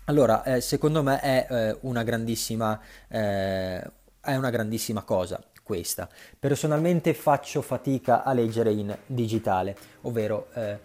Allora, 0.07 0.43
eh, 0.43 0.61
secondo 0.61 1.03
me 1.03 1.19
è, 1.19 1.47
eh, 1.49 1.79
una 1.81 2.03
grandissima, 2.03 2.79
eh, 3.09 3.83
è 4.21 4.37
una 4.37 4.51
grandissima 4.51 5.03
cosa 5.03 5.43
questa. 5.63 6.11
Personalmente 6.39 7.15
faccio 7.15 7.63
fatica 7.63 8.23
a 8.23 8.35
leggere 8.35 8.71
in 8.71 8.95
digitale, 9.07 9.75
ovvero 10.03 10.49
eh, 10.53 10.79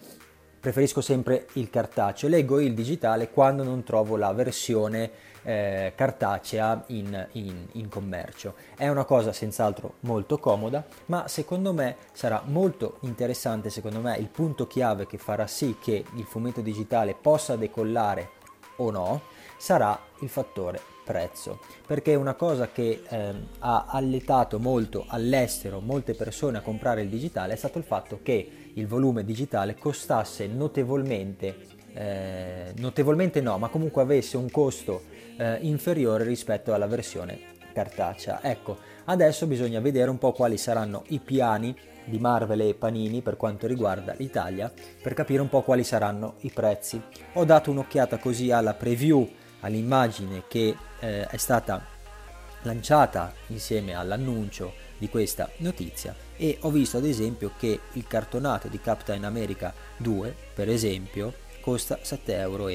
preferisco 0.58 1.02
sempre 1.02 1.48
il 1.54 1.70
cartaceo, 1.70 2.30
leggo 2.30 2.62
il 2.62 2.74
digitale 2.74 3.30
quando 3.30 3.64
non 3.64 3.84
trovo 3.84 4.16
la 4.16 4.32
versione 4.32 5.12
eh, 5.44 5.92
cartacea 5.96 6.86
in, 6.88 7.28
in, 7.34 7.68
in, 7.74 7.90
commercio. 7.90 8.56
È 8.78 8.88
una 8.88 9.04
cosa 9.04 9.34
senz'altro 9.34 9.96
molto 10.02 10.38
comoda, 10.38 10.86
ma 11.08 11.28
secondo 11.28 11.74
me 11.74 11.98
sarà 12.14 12.42
molto 12.46 13.00
interessante, 13.02 13.70
secondo 13.70 14.00
me 14.00 14.18
il 14.18 14.30
punto 14.30 14.66
chiave 14.66 15.08
che 15.08 15.18
farà 15.18 15.46
sì 15.46 15.76
che 15.82 16.06
il 16.16 16.24
fumetto 16.24 16.62
digitale 16.62 17.16
possa 17.20 17.58
decollare 17.58 18.38
o 18.80 18.92
no, 18.92 19.22
sarà 19.58 19.98
il 20.20 20.30
fattore 20.30 20.80
prezzo, 21.10 21.60
perché 21.88 22.14
una 22.14 22.36
cosa 22.36 22.70
che 22.72 23.02
eh, 23.08 23.34
ha 23.60 23.86
alletato 23.88 24.60
molto 24.60 25.06
all'estero 25.08 25.80
molte 25.80 26.14
persone 26.14 26.60
a 26.60 26.62
comprare 26.62 27.02
il 27.02 27.10
digitale 27.10 27.54
è 27.54 27.56
stato 27.56 27.80
il 27.80 27.84
fatto 27.84 28.20
che 28.22 28.72
il 28.74 28.86
volume 28.86 29.26
digitale 29.26 29.76
costasse 29.76 30.46
notevolmente, 30.46 31.56
eh, 31.94 32.74
notevolmente 32.78 33.42
no, 33.42 33.58
ma 33.58 33.70
comunque 33.70 34.04
avesse 34.04 34.38
un 34.38 34.52
costo 34.52 35.02
eh, 35.38 35.58
inferiore 35.62 36.24
rispetto 36.26 36.74
alla 36.74 36.86
versione 36.88 37.58
cartacea. 37.74 38.44
Ecco, 38.44 38.78
adesso 39.06 39.48
bisogna 39.48 39.80
vedere 39.80 40.10
un 40.12 40.20
po' 40.20 40.32
quali 40.32 40.58
saranno 40.58 41.04
i 41.08 41.20
piani 41.20 41.76
di 42.06 42.20
Marvel 42.20 42.62
e 42.62 42.74
Panini 42.74 43.22
per 43.22 43.38
quanto 43.38 43.68
riguarda 43.68 44.13
l'Italia 44.18 44.72
per 45.01 45.13
capire 45.13 45.41
un 45.41 45.50
po' 45.50 45.62
quali 45.62 45.84
saranno 45.84 46.36
i 46.41 46.51
prezzi. 46.51 47.01
Ho 47.34 47.46
dato 47.46 47.72
un'occhiata 47.72 48.18
così 48.18 48.51
alla 48.51 48.74
preview, 48.74 49.27
all'immagine 49.62 50.44
che 50.48 50.75
eh, 51.00 51.25
è 51.27 51.38
stata 51.38 51.86
lanciata 52.63 53.34
insieme 53.48 53.96
all'annuncio 53.96 54.74
di 54.98 55.10
questa 55.10 55.50
notizia 55.58 56.13
e 56.36 56.58
ho 56.62 56.72
visto 56.72 56.98
ad 56.98 57.06
esempio 57.06 57.53
che 57.58 57.79
il 57.94 58.06
cartonato 58.06 58.68
di 58.68 58.82
Captain 58.82 59.24
America 59.24 59.74
2 59.98 60.36
per 60.53 60.70
esempio 60.70 61.34
costa 61.62 62.00
7,99 62.03 62.32
euro 62.32 62.68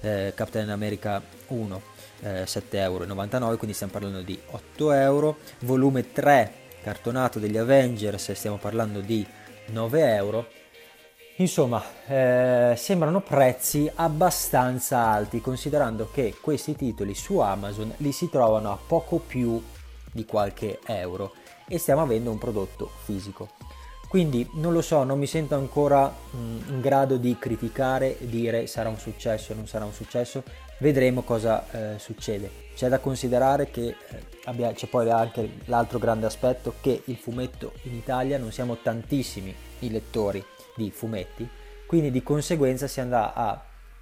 eh, 0.00 0.32
Captain 0.34 0.70
America 0.70 1.20
1 1.48 1.82
eh, 2.20 2.44
7,99 2.44 2.72
euro, 2.72 3.56
quindi 3.56 3.74
stiamo 3.74 3.92
parlando 3.92 4.22
di 4.22 4.38
8 4.50 4.92
euro, 4.92 5.36
volume 5.60 6.12
3 6.12 6.62
cartonato 6.84 7.38
degli 7.38 7.56
Avengers 7.56 8.32
stiamo 8.32 8.58
parlando 8.58 9.00
di 9.00 9.26
9 9.68 10.14
euro. 10.14 10.46
Insomma, 11.36 11.82
eh, 12.06 12.74
sembrano 12.76 13.22
prezzi 13.22 13.90
abbastanza 13.92 14.98
alti 14.98 15.40
considerando 15.40 16.10
che 16.12 16.36
questi 16.40 16.76
titoli 16.76 17.14
su 17.14 17.38
Amazon 17.38 17.92
li 17.96 18.12
si 18.12 18.28
trovano 18.28 18.70
a 18.70 18.78
poco 18.78 19.16
più 19.16 19.60
di 20.12 20.24
qualche 20.26 20.78
euro 20.86 21.32
e 21.66 21.78
stiamo 21.78 22.02
avendo 22.02 22.30
un 22.30 22.38
prodotto 22.38 22.88
fisico. 23.04 23.48
Quindi 24.14 24.48
non 24.52 24.72
lo 24.72 24.80
so, 24.80 25.02
non 25.02 25.18
mi 25.18 25.26
sento 25.26 25.56
ancora 25.56 26.06
mh, 26.06 26.36
in 26.68 26.80
grado 26.80 27.16
di 27.16 27.36
criticare 27.36 28.16
e 28.16 28.28
dire 28.28 28.68
sarà 28.68 28.88
un 28.88 28.96
successo 28.96 29.54
non 29.54 29.66
sarà 29.66 29.86
un 29.86 29.92
successo, 29.92 30.44
vedremo 30.78 31.22
cosa 31.22 31.94
eh, 31.94 31.98
succede. 31.98 32.48
C'è 32.76 32.88
da 32.88 33.00
considerare 33.00 33.72
che 33.72 33.88
eh, 33.88 33.96
abbia, 34.44 34.72
c'è 34.72 34.86
poi 34.86 35.10
anche 35.10 35.54
l'altro 35.64 35.98
grande 35.98 36.26
aspetto 36.26 36.74
che 36.80 37.02
il 37.06 37.16
fumetto 37.16 37.72
in 37.82 37.94
Italia 37.96 38.38
non 38.38 38.52
siamo 38.52 38.76
tantissimi 38.76 39.52
i 39.80 39.90
lettori 39.90 40.44
di 40.76 40.92
fumetti, 40.92 41.48
quindi 41.84 42.12
di 42.12 42.22
conseguenza 42.22 42.86
si 42.86 43.00
andrà 43.00 43.34
a 43.34 43.60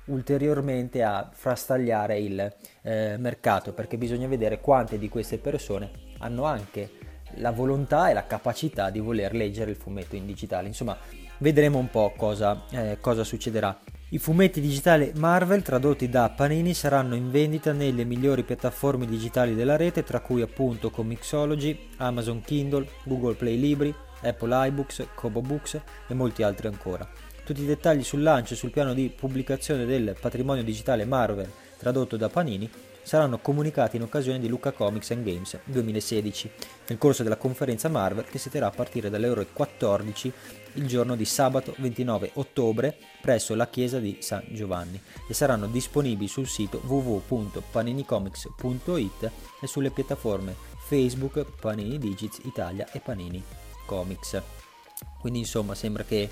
ulteriormente 0.08 1.02
a 1.02 1.30
frastagliare 1.32 2.18
il 2.18 2.54
eh, 2.82 3.16
mercato 3.16 3.72
perché 3.72 3.96
bisogna 3.96 4.26
vedere 4.26 4.60
quante 4.60 4.98
di 4.98 5.08
queste 5.08 5.38
persone 5.38 5.90
hanno 6.18 6.44
anche 6.44 7.01
la 7.36 7.50
volontà 7.50 8.10
e 8.10 8.12
la 8.12 8.26
capacità 8.26 8.90
di 8.90 9.00
voler 9.00 9.34
leggere 9.34 9.70
il 9.70 9.76
fumetto 9.76 10.16
in 10.16 10.26
digitale. 10.26 10.68
Insomma, 10.68 10.96
vedremo 11.38 11.78
un 11.78 11.90
po' 11.90 12.12
cosa, 12.16 12.64
eh, 12.70 12.98
cosa 13.00 13.24
succederà. 13.24 13.78
I 14.10 14.18
fumetti 14.18 14.60
digitali 14.60 15.10
Marvel 15.16 15.62
tradotti 15.62 16.08
da 16.08 16.28
Panini 16.28 16.74
saranno 16.74 17.14
in 17.14 17.30
vendita 17.30 17.72
nelle 17.72 18.04
migliori 18.04 18.42
piattaforme 18.42 19.06
digitali 19.06 19.54
della 19.54 19.76
rete, 19.76 20.04
tra 20.04 20.20
cui 20.20 20.42
appunto 20.42 20.90
Comixology, 20.90 21.88
Amazon 21.96 22.42
Kindle, 22.42 22.86
Google 23.04 23.34
Play 23.34 23.58
Libri, 23.58 23.94
Apple 24.20 24.68
iBooks, 24.68 25.06
Kobo 25.14 25.40
Books 25.40 25.80
e 26.06 26.14
molti 26.14 26.42
altri 26.42 26.66
ancora. 26.66 27.08
Tutti 27.44 27.62
i 27.62 27.66
dettagli 27.66 28.04
sul 28.04 28.22
lancio 28.22 28.52
e 28.52 28.56
sul 28.56 28.70
piano 28.70 28.92
di 28.92 29.08
pubblicazione 29.08 29.86
del 29.86 30.14
patrimonio 30.20 30.62
digitale 30.62 31.06
Marvel 31.06 31.50
tradotto 31.78 32.16
da 32.16 32.28
Panini 32.28 32.70
saranno 33.02 33.38
comunicati 33.38 33.96
in 33.96 34.02
occasione 34.02 34.38
di 34.38 34.48
Luca 34.48 34.72
Comics 34.72 35.10
and 35.10 35.24
Games 35.24 35.58
2016, 35.64 36.50
nel 36.88 36.98
corso 36.98 37.22
della 37.22 37.36
conferenza 37.36 37.88
Marvel 37.88 38.24
che 38.24 38.38
si 38.38 38.50
terrà 38.50 38.66
a 38.66 38.70
partire 38.70 39.08
dalle 39.10 39.28
ore 39.28 39.46
14 39.52 40.32
il 40.74 40.86
giorno 40.86 41.16
di 41.16 41.24
sabato 41.24 41.74
29 41.78 42.32
ottobre 42.34 42.96
presso 43.20 43.54
la 43.54 43.68
chiesa 43.68 43.98
di 43.98 44.18
San 44.20 44.44
Giovanni 44.50 45.00
e 45.28 45.34
saranno 45.34 45.66
disponibili 45.66 46.28
sul 46.28 46.46
sito 46.46 46.80
www.paninicomics.it 46.84 49.30
e 49.60 49.66
sulle 49.66 49.90
piattaforme 49.90 50.54
Facebook, 50.86 51.44
Panini 51.60 51.98
Digits 51.98 52.40
Italia 52.44 52.88
e 52.92 53.00
Panini 53.00 53.42
Comics. 53.86 54.40
Quindi 55.20 55.40
insomma 55.40 55.74
sembra 55.74 56.04
che 56.04 56.30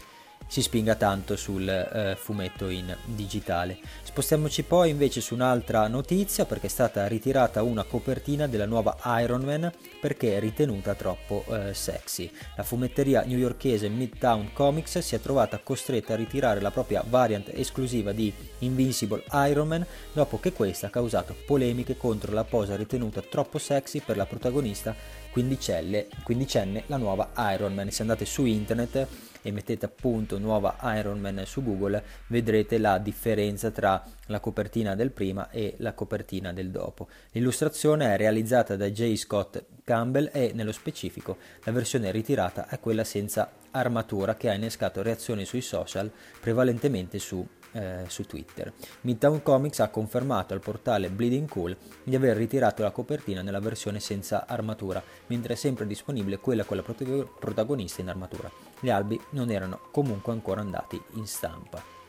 si 0.50 0.62
spinga 0.62 0.96
tanto 0.96 1.36
sul 1.36 1.68
eh, 1.68 2.16
fumetto 2.18 2.68
in 2.68 2.92
digitale. 3.04 3.78
Spostiamoci 4.02 4.64
poi 4.64 4.90
invece 4.90 5.20
su 5.20 5.34
un'altra 5.34 5.86
notizia 5.86 6.44
perché 6.44 6.66
è 6.66 6.70
stata 6.70 7.06
ritirata 7.06 7.62
una 7.62 7.84
copertina 7.84 8.48
della 8.48 8.66
nuova 8.66 8.96
Iron 9.22 9.42
Man 9.42 9.70
perché 10.00 10.36
è 10.36 10.40
ritenuta 10.40 10.96
troppo 10.96 11.44
eh, 11.46 11.72
sexy. 11.72 12.28
La 12.56 12.64
fumetteria 12.64 13.22
newyorkese 13.22 13.88
Midtown 13.88 14.52
Comics 14.52 14.98
si 14.98 15.14
è 15.14 15.20
trovata 15.20 15.60
costretta 15.60 16.14
a 16.14 16.16
ritirare 16.16 16.60
la 16.60 16.72
propria 16.72 17.04
variant 17.08 17.48
esclusiva 17.54 18.10
di 18.10 18.34
Invincible 18.58 19.22
Iron 19.48 19.68
Man 19.68 19.86
dopo 20.12 20.40
che 20.40 20.52
questa 20.52 20.88
ha 20.88 20.90
causato 20.90 21.36
polemiche 21.46 21.96
contro 21.96 22.32
la 22.32 22.42
posa 22.42 22.74
ritenuta 22.74 23.22
troppo 23.22 23.58
sexy 23.58 24.00
per 24.00 24.16
la 24.16 24.26
protagonista 24.26 24.96
quindicenne, 25.32 26.84
la 26.86 26.96
nuova 26.96 27.30
Iron 27.54 27.74
Man. 27.74 27.90
Se 27.90 28.02
andate 28.02 28.24
su 28.24 28.44
internet 28.44 29.06
e 29.42 29.52
mettete 29.52 29.86
appunto 29.86 30.38
nuova 30.38 30.76
Iron 30.98 31.18
Man 31.18 31.42
su 31.46 31.62
Google 31.62 32.02
vedrete 32.26 32.78
la 32.78 32.98
differenza 32.98 33.70
tra 33.70 34.04
la 34.26 34.40
copertina 34.40 34.94
del 34.94 35.10
prima 35.10 35.50
e 35.50 35.74
la 35.78 35.94
copertina 35.94 36.52
del 36.52 36.70
dopo. 36.70 37.08
L'illustrazione 37.32 38.12
è 38.12 38.16
realizzata 38.16 38.76
da 38.76 38.90
J. 38.90 39.14
Scott 39.14 39.64
Campbell 39.84 40.30
e 40.32 40.52
nello 40.54 40.72
specifico 40.72 41.38
la 41.64 41.72
versione 41.72 42.10
ritirata 42.10 42.68
è 42.68 42.78
quella 42.80 43.04
senza 43.04 43.50
armatura 43.70 44.34
che 44.34 44.50
ha 44.50 44.54
innescato 44.54 45.02
reazioni 45.02 45.44
sui 45.44 45.62
social 45.62 46.10
prevalentemente 46.40 47.18
su 47.18 47.46
eh, 47.72 48.04
su 48.08 48.24
Twitter. 48.24 48.72
Midtown 49.02 49.42
Comics 49.42 49.80
ha 49.80 49.88
confermato 49.88 50.54
al 50.54 50.60
portale 50.60 51.10
Bleeding 51.10 51.48
Cool 51.48 51.76
di 52.02 52.14
aver 52.14 52.36
ritirato 52.36 52.82
la 52.82 52.90
copertina 52.90 53.42
nella 53.42 53.60
versione 53.60 54.00
senza 54.00 54.46
armatura, 54.46 55.02
mentre 55.26 55.54
è 55.54 55.56
sempre 55.56 55.86
disponibile 55.86 56.38
quella 56.38 56.64
con 56.64 56.76
la 56.76 56.82
protagonista 56.82 58.00
in 58.00 58.08
armatura. 58.08 58.50
Gli 58.80 58.90
albi 58.90 59.20
non 59.30 59.50
erano 59.50 59.80
comunque 59.90 60.32
ancora 60.32 60.60
andati 60.60 61.00
in 61.14 61.26
stampa. 61.26 61.99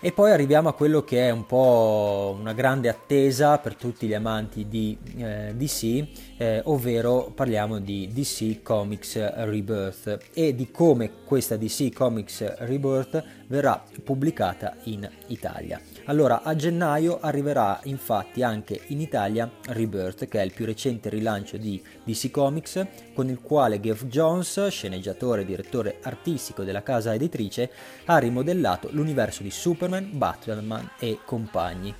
E 0.00 0.12
poi 0.12 0.32
arriviamo 0.32 0.68
a 0.68 0.74
quello 0.74 1.02
che 1.02 1.28
è 1.28 1.30
un 1.30 1.46
po' 1.46 2.36
una 2.38 2.52
grande 2.52 2.88
attesa 2.88 3.58
per 3.58 3.74
tutti 3.74 4.06
gli 4.06 4.14
amanti 4.14 4.68
di 4.68 4.96
eh, 5.16 5.54
DC, 5.56 6.06
eh, 6.36 6.60
ovvero 6.64 7.32
parliamo 7.34 7.78
di 7.78 8.10
DC 8.12 8.62
Comics 8.62 9.16
Rebirth 9.44 10.18
e 10.34 10.54
di 10.54 10.70
come 10.70 11.10
questa 11.24 11.56
DC 11.56 11.92
Comics 11.92 12.56
Rebirth 12.58 13.24
verrà 13.46 13.82
pubblicata 14.02 14.76
in 14.84 15.08
Italia. 15.28 15.80
Allora, 16.06 16.42
a 16.42 16.54
gennaio 16.54 17.18
arriverà 17.18 17.80
infatti 17.84 18.42
anche 18.42 18.78
in 18.88 19.00
Italia 19.00 19.50
Rebirth, 19.68 20.28
che 20.28 20.38
è 20.38 20.44
il 20.44 20.52
più 20.52 20.66
recente 20.66 21.08
rilancio 21.08 21.56
di 21.56 21.82
DC 22.04 22.30
Comics, 22.30 22.86
con 23.14 23.30
il 23.30 23.40
quale 23.40 23.80
Geoff 23.80 24.04
Jones, 24.04 24.66
sceneggiatore 24.68 25.40
e 25.40 25.44
direttore 25.46 26.00
artistico 26.02 26.62
della 26.62 26.82
casa 26.82 27.14
editrice, 27.14 27.70
ha 28.04 28.18
rimodellato 28.18 28.90
l'universo 28.92 29.42
di 29.42 29.50
Superman, 29.50 30.10
Batman 30.12 30.90
e 30.98 31.20
compagni. 31.24 31.94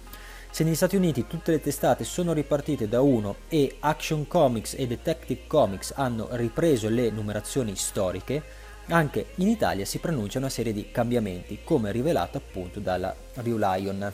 Se 0.50 0.64
negli 0.64 0.76
Stati 0.76 0.96
Uniti 0.96 1.26
tutte 1.26 1.50
le 1.50 1.60
testate 1.62 2.04
sono 2.04 2.34
ripartite 2.34 2.86
da 2.86 3.00
uno 3.00 3.36
e 3.48 3.76
Action 3.80 4.28
Comics 4.28 4.74
e 4.74 4.86
Detective 4.86 5.46
Comics 5.46 5.94
hanno 5.96 6.28
ripreso 6.32 6.90
le 6.90 7.10
numerazioni 7.10 7.74
storiche, 7.74 8.42
anche 8.88 9.26
in 9.36 9.48
Italia 9.48 9.84
si 9.84 9.98
pronuncia 9.98 10.38
una 10.38 10.48
serie 10.48 10.72
di 10.72 10.90
cambiamenti, 10.90 11.60
come 11.64 11.92
rivelato 11.92 12.38
appunto 12.38 12.80
dalla 12.80 13.14
Rio 13.34 13.56
Lion. 13.56 14.12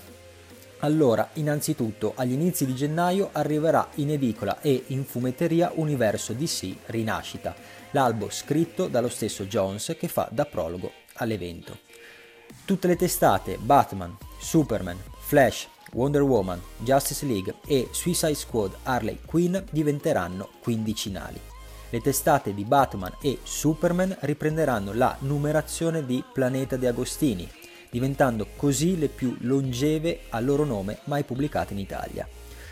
Allora, 0.83 1.29
innanzitutto, 1.35 2.15
agli 2.17 2.33
inizi 2.33 2.65
di 2.65 2.75
gennaio 2.75 3.31
arriverà 3.33 3.89
in 3.97 4.11
edicola 4.11 4.61
e 4.61 4.85
in 4.89 5.05
fumetteria 5.05 5.73
Universo 5.75 6.33
DC 6.33 6.75
Rinascita, 6.87 7.55
l'albo 7.91 8.31
scritto 8.31 8.87
dallo 8.89 9.09
stesso 9.09 9.45
Jones 9.45 9.95
che 9.99 10.09
fa 10.09 10.29
da 10.31 10.47
prologo 10.47 10.91
all'evento. 11.15 11.79
Tutte 12.65 12.87
le 12.87 12.97
testate 12.97 13.59
Batman, 13.59 14.17
Superman, 14.39 14.97
Flash, 15.19 15.69
Wonder 15.93 16.23
Woman, 16.23 16.61
Justice 16.79 17.27
League 17.27 17.57
e 17.67 17.89
Suicide 17.91 18.35
Squad 18.35 18.77
Harley 18.85 19.19
Quinn 19.27 19.57
diventeranno 19.71 20.51
quindicinali. 20.63 21.50
Le 21.93 22.01
testate 22.01 22.55
di 22.55 22.65
Batman 22.65 23.17
e 23.21 23.41
Superman 23.43 24.17
riprenderanno 24.21 24.93
la 24.93 25.17
numerazione 25.21 26.07
di 26.07 26.23
Planeta 26.33 26.77
De 26.77 26.87
Agostini, 26.87 27.51
diventando 27.91 28.47
così 28.55 28.97
le 28.97 29.09
più 29.09 29.37
longeve 29.41 30.21
a 30.31 30.39
loro 30.39 30.65
nome 30.65 30.99
mai 31.05 31.25
pubblicate 31.25 31.73
in 31.73 31.81
Italia. 31.81 32.29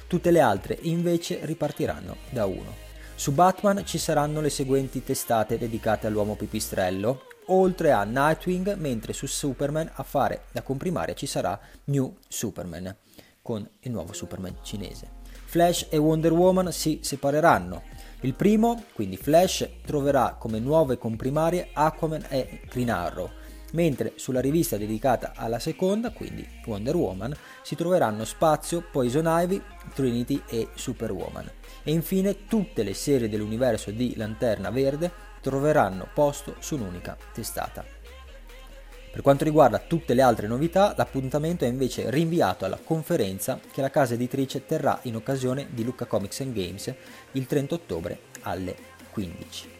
Tutte 0.07 0.31
le 0.31 0.39
altre 0.41 0.79
invece 0.83 1.41
ripartiranno 1.43 2.19
da 2.31 2.47
uno. 2.47 2.87
Su 3.17 3.33
Batman 3.33 3.85
ci 3.85 3.99
saranno 3.99 4.41
le 4.41 4.51
seguenti 4.51 5.03
testate 5.03 5.59
dedicate 5.59 6.07
all'uomo 6.07 6.37
pipistrello, 6.37 7.23
oltre 7.47 7.91
a 7.91 8.05
Nightwing, 8.05 8.77
mentre 8.77 9.13
su 9.13 9.27
Superman 9.27 9.91
a 9.95 10.05
fare 10.05 10.45
da 10.53 10.63
comprimaria 10.63 11.15
ci 11.15 11.27
sarà 11.27 11.59
New 11.87 12.19
Superman, 12.29 12.95
con 13.43 13.69
il 13.81 13.91
nuovo 13.91 14.13
Superman 14.13 14.59
cinese. 14.63 15.17
Flash 15.47 15.87
e 15.91 15.97
Wonder 15.97 16.33
Woman 16.33 16.71
si 16.71 17.01
separeranno, 17.03 17.83
il 18.23 18.35
primo, 18.35 18.85
quindi 18.95 19.17
Flash, 19.17 19.69
troverà 19.85 20.37
come 20.39 20.59
nuove 20.59 20.99
comprimarie 20.99 21.71
Aquaman 21.73 22.27
e 22.29 22.61
Green 22.69 22.91
Arrow, 22.91 23.31
mentre 23.73 24.15
sulla 24.17 24.41
rivista 24.41 24.77
dedicata 24.77 25.33
alla 25.37 25.59
seconda, 25.59 26.11
quindi 26.11 26.47
Wonder 26.65 26.97
Woman, 26.97 27.37
si 27.63 27.77
troveranno 27.77 28.25
Spazio, 28.25 28.83
Poison 28.91 29.25
Ivy, 29.27 29.63
Trinity 29.95 30.43
e 30.49 30.69
Superwoman. 30.75 31.49
E 31.85 31.93
infine 31.93 32.47
tutte 32.47 32.83
le 32.83 32.95
serie 32.95 33.29
dell'universo 33.29 33.91
di 33.91 34.15
Lanterna 34.17 34.71
Verde 34.71 35.13
troveranno 35.41 36.09
posto 36.13 36.57
su 36.59 36.75
un'unica 36.75 37.17
testata. 37.33 37.98
Per 39.11 39.23
quanto 39.23 39.45
riguarda 39.45 39.79
tutte 39.79 40.15
le 40.15 40.23
altre 40.23 40.47
novità, 40.47 40.95
l'appuntamento 40.97 41.65
è 41.65 41.69
invece 41.69 42.11
rinviato 42.11 42.65
alla 42.65 42.79
conferenza 42.83 43.59
che 43.73 43.81
la 43.81 43.91
casa 43.91 44.15
editrice 44.15 44.67
terrà 44.67 44.99
in 45.03 45.17
occasione 45.17 45.69
di 45.71 45.85
Lucca 45.85 46.05
Comics 46.05 46.43
Games 46.53 46.95
il 47.33 47.47
30 47.47 47.75
ottobre 47.75 48.21
alle 48.43 48.77
15. 49.11 49.77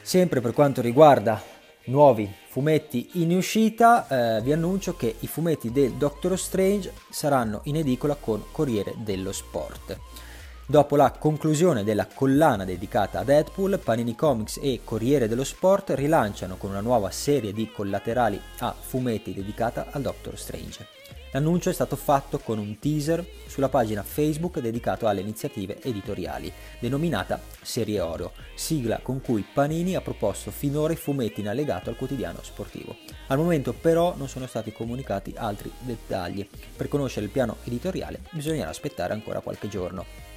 Sempre 0.00 0.40
per 0.40 0.52
quanto 0.52 0.80
riguarda 0.80 1.40
nuovi 1.86 2.30
fumetti 2.48 3.10
in 3.14 3.36
uscita, 3.36 4.36
eh, 4.36 4.42
vi 4.42 4.52
annuncio 4.52 4.96
che 4.96 5.16
i 5.20 5.26
fumetti 5.26 5.72
del 5.72 5.92
Doctor 5.92 6.38
Strange 6.38 6.92
saranno 7.10 7.60
in 7.64 7.76
edicola 7.76 8.14
con 8.14 8.44
Corriere 8.50 8.94
dello 8.98 9.32
Sport. 9.32 9.98
Dopo 10.66 10.96
la 10.96 11.10
conclusione 11.10 11.84
della 11.84 12.06
collana 12.06 12.64
dedicata 12.64 13.18
a 13.18 13.24
Deadpool, 13.24 13.78
Panini 13.78 14.14
Comics 14.14 14.58
e 14.62 14.80
Corriere 14.82 15.28
dello 15.28 15.44
Sport 15.44 15.90
rilanciano 15.90 16.56
con 16.56 16.70
una 16.70 16.80
nuova 16.80 17.10
serie 17.10 17.52
di 17.52 17.70
collaterali 17.70 18.40
a 18.60 18.74
fumetti 18.74 19.34
dedicata 19.34 19.88
al 19.90 20.00
Doctor 20.00 20.38
Strange. 20.38 20.86
L'annuncio 21.32 21.68
è 21.68 21.74
stato 21.74 21.96
fatto 21.96 22.38
con 22.38 22.58
un 22.58 22.78
teaser 22.78 23.22
sulla 23.46 23.68
pagina 23.68 24.02
Facebook 24.02 24.58
dedicato 24.60 25.06
alle 25.06 25.20
iniziative 25.20 25.82
editoriali, 25.82 26.50
denominata 26.78 27.42
Serie 27.60 28.00
Oro, 28.00 28.32
sigla 28.54 29.00
con 29.02 29.20
cui 29.20 29.44
Panini 29.52 29.96
ha 29.96 30.00
proposto 30.00 30.50
finora 30.50 30.94
i 30.94 30.96
fumetti 30.96 31.40
in 31.40 31.48
allegato 31.48 31.90
al 31.90 31.96
quotidiano 31.96 32.38
sportivo. 32.40 32.96
Al 33.26 33.36
momento 33.36 33.74
però 33.74 34.14
non 34.16 34.28
sono 34.28 34.46
stati 34.46 34.72
comunicati 34.72 35.34
altri 35.36 35.70
dettagli. 35.80 36.48
Per 36.74 36.88
conoscere 36.88 37.26
il 37.26 37.32
piano 37.32 37.56
editoriale 37.64 38.22
bisognerà 38.30 38.70
aspettare 38.70 39.12
ancora 39.12 39.40
qualche 39.40 39.68
giorno. 39.68 40.32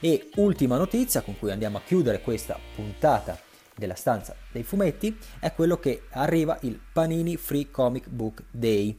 E 0.00 0.30
ultima 0.36 0.78
notizia 0.78 1.20
con 1.20 1.38
cui 1.38 1.50
andiamo 1.50 1.76
a 1.76 1.82
chiudere 1.84 2.22
questa 2.22 2.58
puntata 2.74 3.38
della 3.76 3.94
stanza 3.94 4.34
dei 4.50 4.62
fumetti 4.62 5.16
è 5.38 5.52
quello 5.52 5.78
che 5.78 6.04
arriva 6.10 6.58
il 6.62 6.80
Panini 6.92 7.36
Free 7.36 7.70
Comic 7.70 8.08
Book 8.08 8.44
Day. 8.50 8.96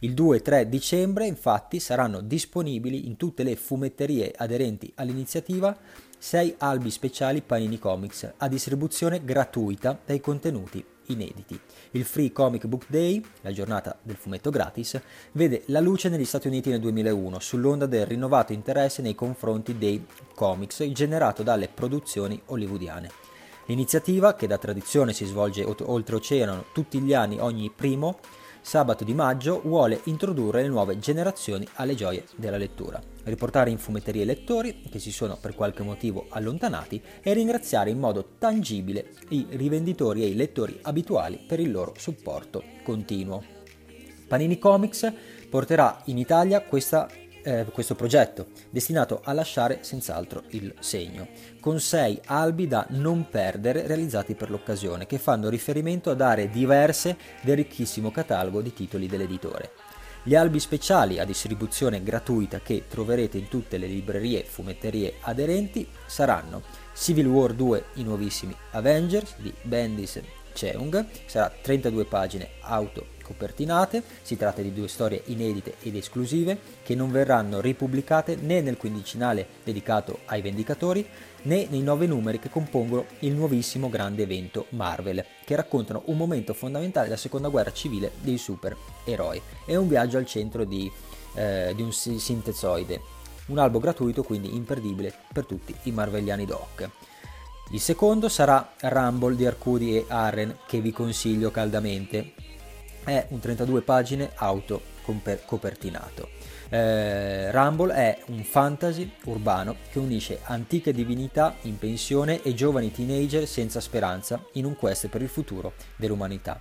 Il 0.00 0.14
2 0.14 0.36
e 0.36 0.42
3 0.42 0.68
dicembre 0.68 1.26
infatti 1.26 1.80
saranno 1.80 2.20
disponibili 2.20 3.06
in 3.06 3.16
tutte 3.16 3.42
le 3.42 3.56
fumetterie 3.56 4.32
aderenti 4.36 4.92
all'iniziativa 4.96 5.76
6 6.18 6.54
albi 6.58 6.90
speciali 6.90 7.42
Panini 7.42 7.78
Comics 7.78 8.34
a 8.36 8.48
distribuzione 8.48 9.24
gratuita 9.24 9.98
dei 10.04 10.20
contenuti 10.20 10.84
inediti. 11.06 11.58
Il 11.92 12.04
Free 12.04 12.32
Comic 12.32 12.66
Book 12.66 12.84
Day, 12.88 13.22
la 13.42 13.52
giornata 13.52 13.96
del 14.02 14.16
fumetto 14.16 14.50
gratis, 14.50 15.00
vede 15.32 15.62
la 15.66 15.80
luce 15.80 16.08
negli 16.08 16.24
Stati 16.24 16.46
Uniti 16.46 16.70
nel 16.70 16.80
2001 16.80 17.38
sull'onda 17.38 17.86
del 17.86 18.06
rinnovato 18.06 18.52
interesse 18.52 19.02
nei 19.02 19.14
confronti 19.14 19.78
dei 19.78 20.04
comics 20.34 20.84
generato 20.90 21.42
dalle 21.42 21.68
produzioni 21.68 22.40
hollywoodiane. 22.46 23.10
L'iniziativa, 23.66 24.34
che 24.34 24.46
da 24.46 24.58
tradizione 24.58 25.12
si 25.12 25.24
svolge 25.24 25.64
oltreoceano 25.64 26.66
tutti 26.72 27.00
gli 27.00 27.14
anni 27.14 27.38
ogni 27.40 27.70
primo, 27.74 28.18
sabato 28.64 29.04
di 29.04 29.12
maggio 29.12 29.60
vuole 29.62 30.00
introdurre 30.04 30.62
le 30.62 30.68
nuove 30.68 30.98
generazioni 30.98 31.68
alle 31.74 31.94
gioie 31.94 32.24
della 32.34 32.56
lettura, 32.56 32.98
riportare 33.24 33.68
in 33.68 33.76
fumetteria 33.76 34.22
i 34.22 34.26
lettori 34.26 34.80
che 34.90 34.98
si 34.98 35.12
sono 35.12 35.36
per 35.38 35.54
qualche 35.54 35.82
motivo 35.82 36.24
allontanati 36.30 37.00
e 37.22 37.34
ringraziare 37.34 37.90
in 37.90 37.98
modo 37.98 38.30
tangibile 38.38 39.10
i 39.28 39.46
rivenditori 39.50 40.22
e 40.22 40.28
i 40.28 40.34
lettori 40.34 40.78
abituali 40.80 41.44
per 41.46 41.60
il 41.60 41.70
loro 41.70 41.92
supporto 41.98 42.64
continuo. 42.82 43.44
Panini 44.26 44.58
Comics 44.58 45.12
porterà 45.50 46.00
in 46.06 46.16
Italia 46.16 46.62
questa 46.62 47.06
eh, 47.44 47.64
questo 47.72 47.94
progetto, 47.94 48.46
destinato 48.70 49.20
a 49.22 49.32
lasciare 49.32 49.78
senz'altro 49.82 50.42
il 50.48 50.74
segno, 50.80 51.28
con 51.60 51.78
sei 51.78 52.18
albi 52.26 52.66
da 52.66 52.86
non 52.90 53.28
perdere 53.30 53.86
realizzati 53.86 54.34
per 54.34 54.50
l'occasione, 54.50 55.06
che 55.06 55.18
fanno 55.18 55.48
riferimento 55.48 56.10
ad 56.10 56.20
aree 56.20 56.50
diverse 56.50 57.16
del 57.42 57.56
ricchissimo 57.56 58.10
catalogo 58.10 58.60
di 58.60 58.72
titoli 58.72 59.06
dell'editore. 59.06 59.70
Gli 60.26 60.34
albi 60.34 60.58
speciali 60.58 61.18
a 61.18 61.26
distribuzione 61.26 62.02
gratuita 62.02 62.58
che 62.60 62.84
troverete 62.88 63.36
in 63.36 63.48
tutte 63.48 63.76
le 63.76 63.86
librerie 63.86 64.40
e 64.40 64.46
fumetterie 64.48 65.16
aderenti 65.20 65.86
saranno 66.06 66.62
Civil 66.94 67.26
War 67.26 67.52
2 67.52 67.84
i 67.94 68.04
nuovissimi 68.04 68.56
Avengers 68.70 69.34
di 69.36 69.52
Bendis 69.60 70.18
Cheung, 70.54 71.06
sarà 71.26 71.52
32 71.60 72.06
pagine 72.06 72.48
auto 72.62 73.13
copertinate, 73.24 74.02
si 74.22 74.36
tratta 74.36 74.62
di 74.62 74.72
due 74.72 74.86
storie 74.86 75.22
inedite 75.26 75.74
ed 75.80 75.96
esclusive 75.96 76.56
che 76.82 76.94
non 76.94 77.10
verranno 77.10 77.60
ripubblicate 77.60 78.36
né 78.36 78.60
nel 78.60 78.76
quindicinale 78.76 79.46
dedicato 79.64 80.20
ai 80.26 80.42
Vendicatori 80.42 81.04
né 81.42 81.66
nei 81.68 81.82
nove 81.82 82.06
numeri 82.06 82.38
che 82.38 82.50
compongono 82.50 83.06
il 83.20 83.32
nuovissimo 83.32 83.88
grande 83.88 84.22
evento 84.22 84.66
Marvel, 84.70 85.24
che 85.44 85.56
raccontano 85.56 86.02
un 86.06 86.16
momento 86.16 86.54
fondamentale 86.54 87.06
della 87.06 87.18
seconda 87.18 87.48
guerra 87.48 87.72
civile 87.72 88.12
dei 88.20 88.38
supereroi. 88.38 89.40
È 89.64 89.74
un 89.74 89.88
viaggio 89.88 90.18
al 90.18 90.26
centro 90.26 90.64
di, 90.64 90.90
eh, 91.34 91.72
di 91.74 91.82
un 91.82 91.92
sintezoide, 91.92 93.00
un 93.46 93.58
albo 93.58 93.78
gratuito 93.78 94.22
quindi 94.22 94.54
imperdibile 94.54 95.12
per 95.32 95.46
tutti 95.46 95.74
i 95.84 95.90
marvelliani 95.90 96.44
doc. 96.44 96.88
Il 97.70 97.80
secondo 97.80 98.28
sarà 98.28 98.74
Rumble 98.78 99.36
di 99.36 99.46
Arcudi 99.46 99.96
e 99.96 100.04
Arren, 100.08 100.58
che 100.66 100.80
vi 100.80 100.92
consiglio 100.92 101.50
caldamente 101.50 102.34
è 103.04 103.26
un 103.30 103.38
32 103.38 103.82
pagine 103.82 104.30
auto 104.36 104.82
copertinato. 105.44 106.30
Eh, 106.70 107.50
Rumble 107.50 107.94
è 107.94 108.18
un 108.28 108.42
fantasy 108.42 109.12
urbano 109.24 109.76
che 109.90 109.98
unisce 109.98 110.40
antiche 110.44 110.92
divinità 110.92 111.56
in 111.62 111.78
pensione 111.78 112.42
e 112.42 112.54
giovani 112.54 112.90
teenager 112.90 113.46
senza 113.46 113.80
speranza 113.80 114.42
in 114.52 114.64
un 114.64 114.74
quest 114.74 115.08
per 115.08 115.22
il 115.22 115.28
futuro 115.28 115.74
dell'umanità. 115.96 116.60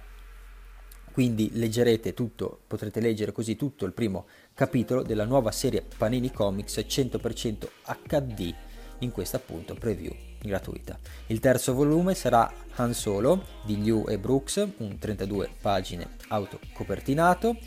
quindi 1.13 1.51
leggerete 1.53 2.15
tutto, 2.15 2.61
potrete 2.65 2.99
leggere 2.99 3.31
così 3.31 3.55
tutto 3.55 3.85
il 3.85 3.93
primo 3.93 4.25
capitolo 4.55 5.03
della 5.03 5.25
nuova 5.25 5.51
serie 5.51 5.85
Panini 5.95 6.31
Comics 6.31 6.79
100% 6.79 7.67
HD 8.07 8.53
in 8.99 9.11
questa 9.11 9.37
appunto 9.37 9.73
preview 9.73 10.13
gratuita. 10.41 10.97
Il 11.27 11.39
terzo 11.39 11.73
volume 11.73 12.13
sarà 12.13 12.51
Han 12.75 12.93
Solo 12.93 13.45
di 13.63 13.81
Liu 13.81 14.05
e 14.07 14.17
Brooks, 14.17 14.67
un 14.77 14.97
32 14.97 15.49
pagine 15.61 16.15
autocopertinato. 16.27 17.57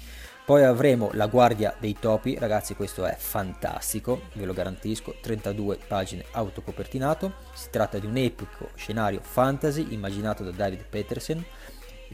Poi 0.44 0.62
avremo 0.62 1.10
La 1.14 1.26
Guardia 1.26 1.74
dei 1.80 1.96
Topi, 1.98 2.38
ragazzi 2.38 2.76
questo 2.76 3.04
è 3.04 3.16
fantastico, 3.18 4.22
ve 4.34 4.44
lo 4.44 4.52
garantisco, 4.52 5.16
32 5.20 5.78
pagine 5.88 6.24
autocopertinato. 6.30 7.32
Si 7.52 7.68
tratta 7.70 7.98
di 7.98 8.06
un 8.06 8.16
epico 8.16 8.70
scenario 8.76 9.20
fantasy 9.22 9.92
immaginato 9.92 10.44
da 10.44 10.52
David 10.52 10.84
Petersen 10.88 11.44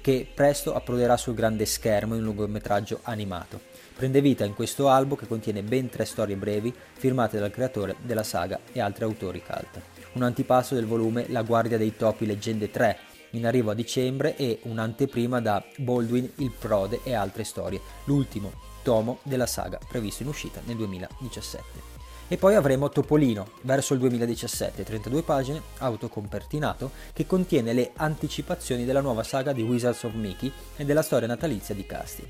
che 0.01 0.27
presto 0.33 0.75
approderà 0.75 1.19
sul 1.19 1.35
grande 1.35 1.67
schermo 1.67 2.15
in 2.15 2.21
un 2.21 2.27
lungometraggio 2.27 3.01
animato. 3.03 3.61
Prende 3.95 4.21
vita 4.21 4.45
in 4.45 4.55
questo 4.55 4.89
albo 4.89 5.17
che 5.17 5.27
contiene 5.27 5.63
ben 5.63 5.89
tre 5.89 6.05
storie 6.05 6.37
brevi 6.37 6.75
firmate 6.95 7.39
dal 7.39 7.51
creatore 7.51 7.97
della 8.03 8.23
saga 8.23 8.59
e 8.73 8.81
altri 8.81 9.05
autori 9.05 9.43
cult. 9.43 9.81
Un 10.15 10.23
antipasto 10.23 10.75
del 10.75 10.87
volume 10.87 11.27
La 11.29 11.43
Guardia 11.43 11.79
dei 11.79 11.97
Topi 11.97 12.27
Leggende 12.27 12.71
3, 12.71 12.99
in 13.31 13.47
arrivo 13.47 13.71
a 13.71 13.75
dicembre, 13.75 14.37
e 14.37 14.59
un'anteprima 14.63 15.41
da 15.41 15.65
Baldwin, 15.79 16.31
Il 16.37 16.51
Prode 16.51 17.01
e 17.05 17.15
altre 17.15 17.45
storie, 17.45 17.81
l'ultimo 18.05 18.53
tomo 18.83 19.21
della 19.23 19.47
saga 19.47 19.79
previsto 19.89 20.23
in 20.23 20.29
uscita 20.29 20.61
nel 20.65 20.77
2017. 20.77 21.91
E 22.29 22.37
poi 22.39 22.55
avremo 22.55 22.89
Topolino, 22.89 23.51
verso 23.63 23.93
il 23.93 24.01
2017, 24.01 24.85
32 24.85 25.23
pagine, 25.23 25.61
autocompertinato, 25.79 26.91
che 27.13 27.27
contiene 27.27 27.73
le 27.73 27.91
anticipazioni 27.95 28.85
della 28.85 29.03
nuova 29.03 29.23
saga 29.23 29.53
di 29.53 29.63
Wizards 29.63 30.03
of 30.05 30.15
Mickey 30.15 30.51
e 30.77 30.85
della 30.85 31.03
storia 31.03 31.29
natalizia 31.29 31.75
di 31.75 31.85
Casti. 31.85 32.27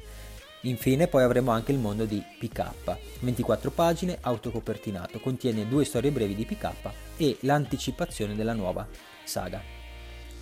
Infine 0.62 1.08
poi 1.08 1.24
avremo 1.24 1.50
anche 1.50 1.72
il 1.72 1.78
mondo 1.78 2.04
di 2.04 2.22
PK, 2.38 2.96
24 3.20 3.70
pagine, 3.72 4.18
autocopertinato, 4.20 5.18
contiene 5.18 5.66
due 5.66 5.84
storie 5.84 6.12
brevi 6.12 6.36
di 6.36 6.44
PK 6.44 6.70
e 7.16 7.36
l'anticipazione 7.40 8.36
della 8.36 8.52
nuova 8.52 8.86
saga. 9.24 9.60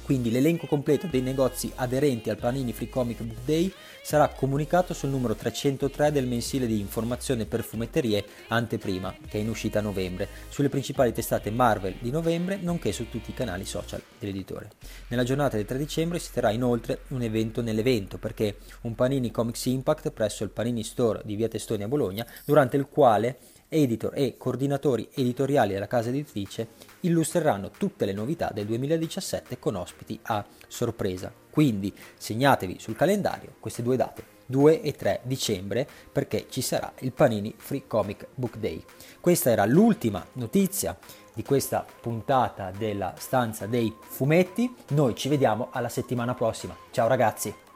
Quindi 0.03 0.31
l'elenco 0.31 0.67
completo 0.67 1.07
dei 1.07 1.23
negozi 1.23 1.73
aderenti 1.75 2.29
al 2.29 2.37
Panini 2.37 2.73
Free 2.73 2.91
Comic 2.91 3.23
Book 3.23 3.39
Day 3.45 3.73
sarà 4.03 4.29
comunicato 4.29 4.95
sul 4.95 5.11
numero 5.11 5.35
303 5.35 6.11
del 6.11 6.27
mensile 6.27 6.67
di 6.67 6.81
informazione 6.81 7.47
per 7.47 7.63
fumetterie 7.63 8.25
Anteprima, 8.49 9.15
che 9.29 9.39
è 9.39 9.41
in 9.41 9.49
uscita 9.49 9.79
a 9.79 9.83
novembre, 9.83 10.29
sulle 10.49 10.69
principali 10.69 11.13
testate 11.13 11.51
Marvel 11.51 11.97
di 12.01 12.11
novembre, 12.11 12.59
nonché 12.61 12.93
su 12.93 13.09
tutti 13.09 13.31
i 13.31 13.35
canali 13.35 13.65
social 13.65 14.03
dell'editore. 14.19 14.71
Nella 15.09 15.25
giornata 15.25 15.57
del 15.57 15.67
3 15.67 15.79
dicembre 15.79 16.19
si 16.19 16.33
terrà 16.33 16.51
inoltre 16.51 17.03
un 17.09 17.23
evento 17.23 17.63
nell'evento, 17.63 18.19
perché 18.19 18.57
un 18.83 18.95
Panini 18.95 19.31
Comics 19.31 19.67
Impact 19.67 20.11
presso 20.11 20.45
il 20.45 20.51
Panini 20.51 20.83
Store 20.83 21.23
di 21.25 21.37
Via 21.37 21.49
Testoni 21.49 21.83
a 21.83 21.89
Bologna, 21.89 22.27
durante 22.45 22.77
il 22.77 22.87
quale 22.89 23.39
editor 23.71 24.13
e 24.15 24.37
coordinatori 24.37 25.09
editoriali 25.15 25.73
della 25.73 25.87
casa 25.87 26.09
editrice 26.09 26.69
illustreranno 27.01 27.71
tutte 27.71 28.05
le 28.05 28.13
novità 28.13 28.51
del 28.53 28.67
2017 28.67 29.59
con 29.59 29.77
ospiti 29.77 30.19
a 30.23 30.45
sorpresa. 30.67 31.33
Quindi 31.51 31.93
segnatevi 32.17 32.79
sul 32.79 32.97
calendario 32.97 33.55
queste 33.61 33.83
due 33.83 33.97
date, 33.97 34.25
2 34.47 34.83
e 34.83 34.93
3 34.93 35.21
dicembre, 35.25 35.87
perché 36.11 36.47
ci 36.49 36.61
sarà 36.61 36.93
il 37.01 37.13
Panini 37.13 37.55
Free 37.57 37.87
Comic 37.87 38.27
Book 38.35 38.57
Day. 38.57 38.83
Questa 39.21 39.51
era 39.51 39.65
l'ultima 39.65 40.25
notizia 40.35 40.97
di 41.33 41.43
questa 41.43 41.85
puntata 42.01 42.71
della 42.77 43.15
stanza 43.17 43.67
dei 43.67 43.95
fumetti. 44.01 44.75
Noi 44.89 45.15
ci 45.15 45.29
vediamo 45.29 45.69
alla 45.73 45.89
settimana 45.89 46.35
prossima. 46.35 46.77
Ciao 46.91 47.07
ragazzi! 47.07 47.70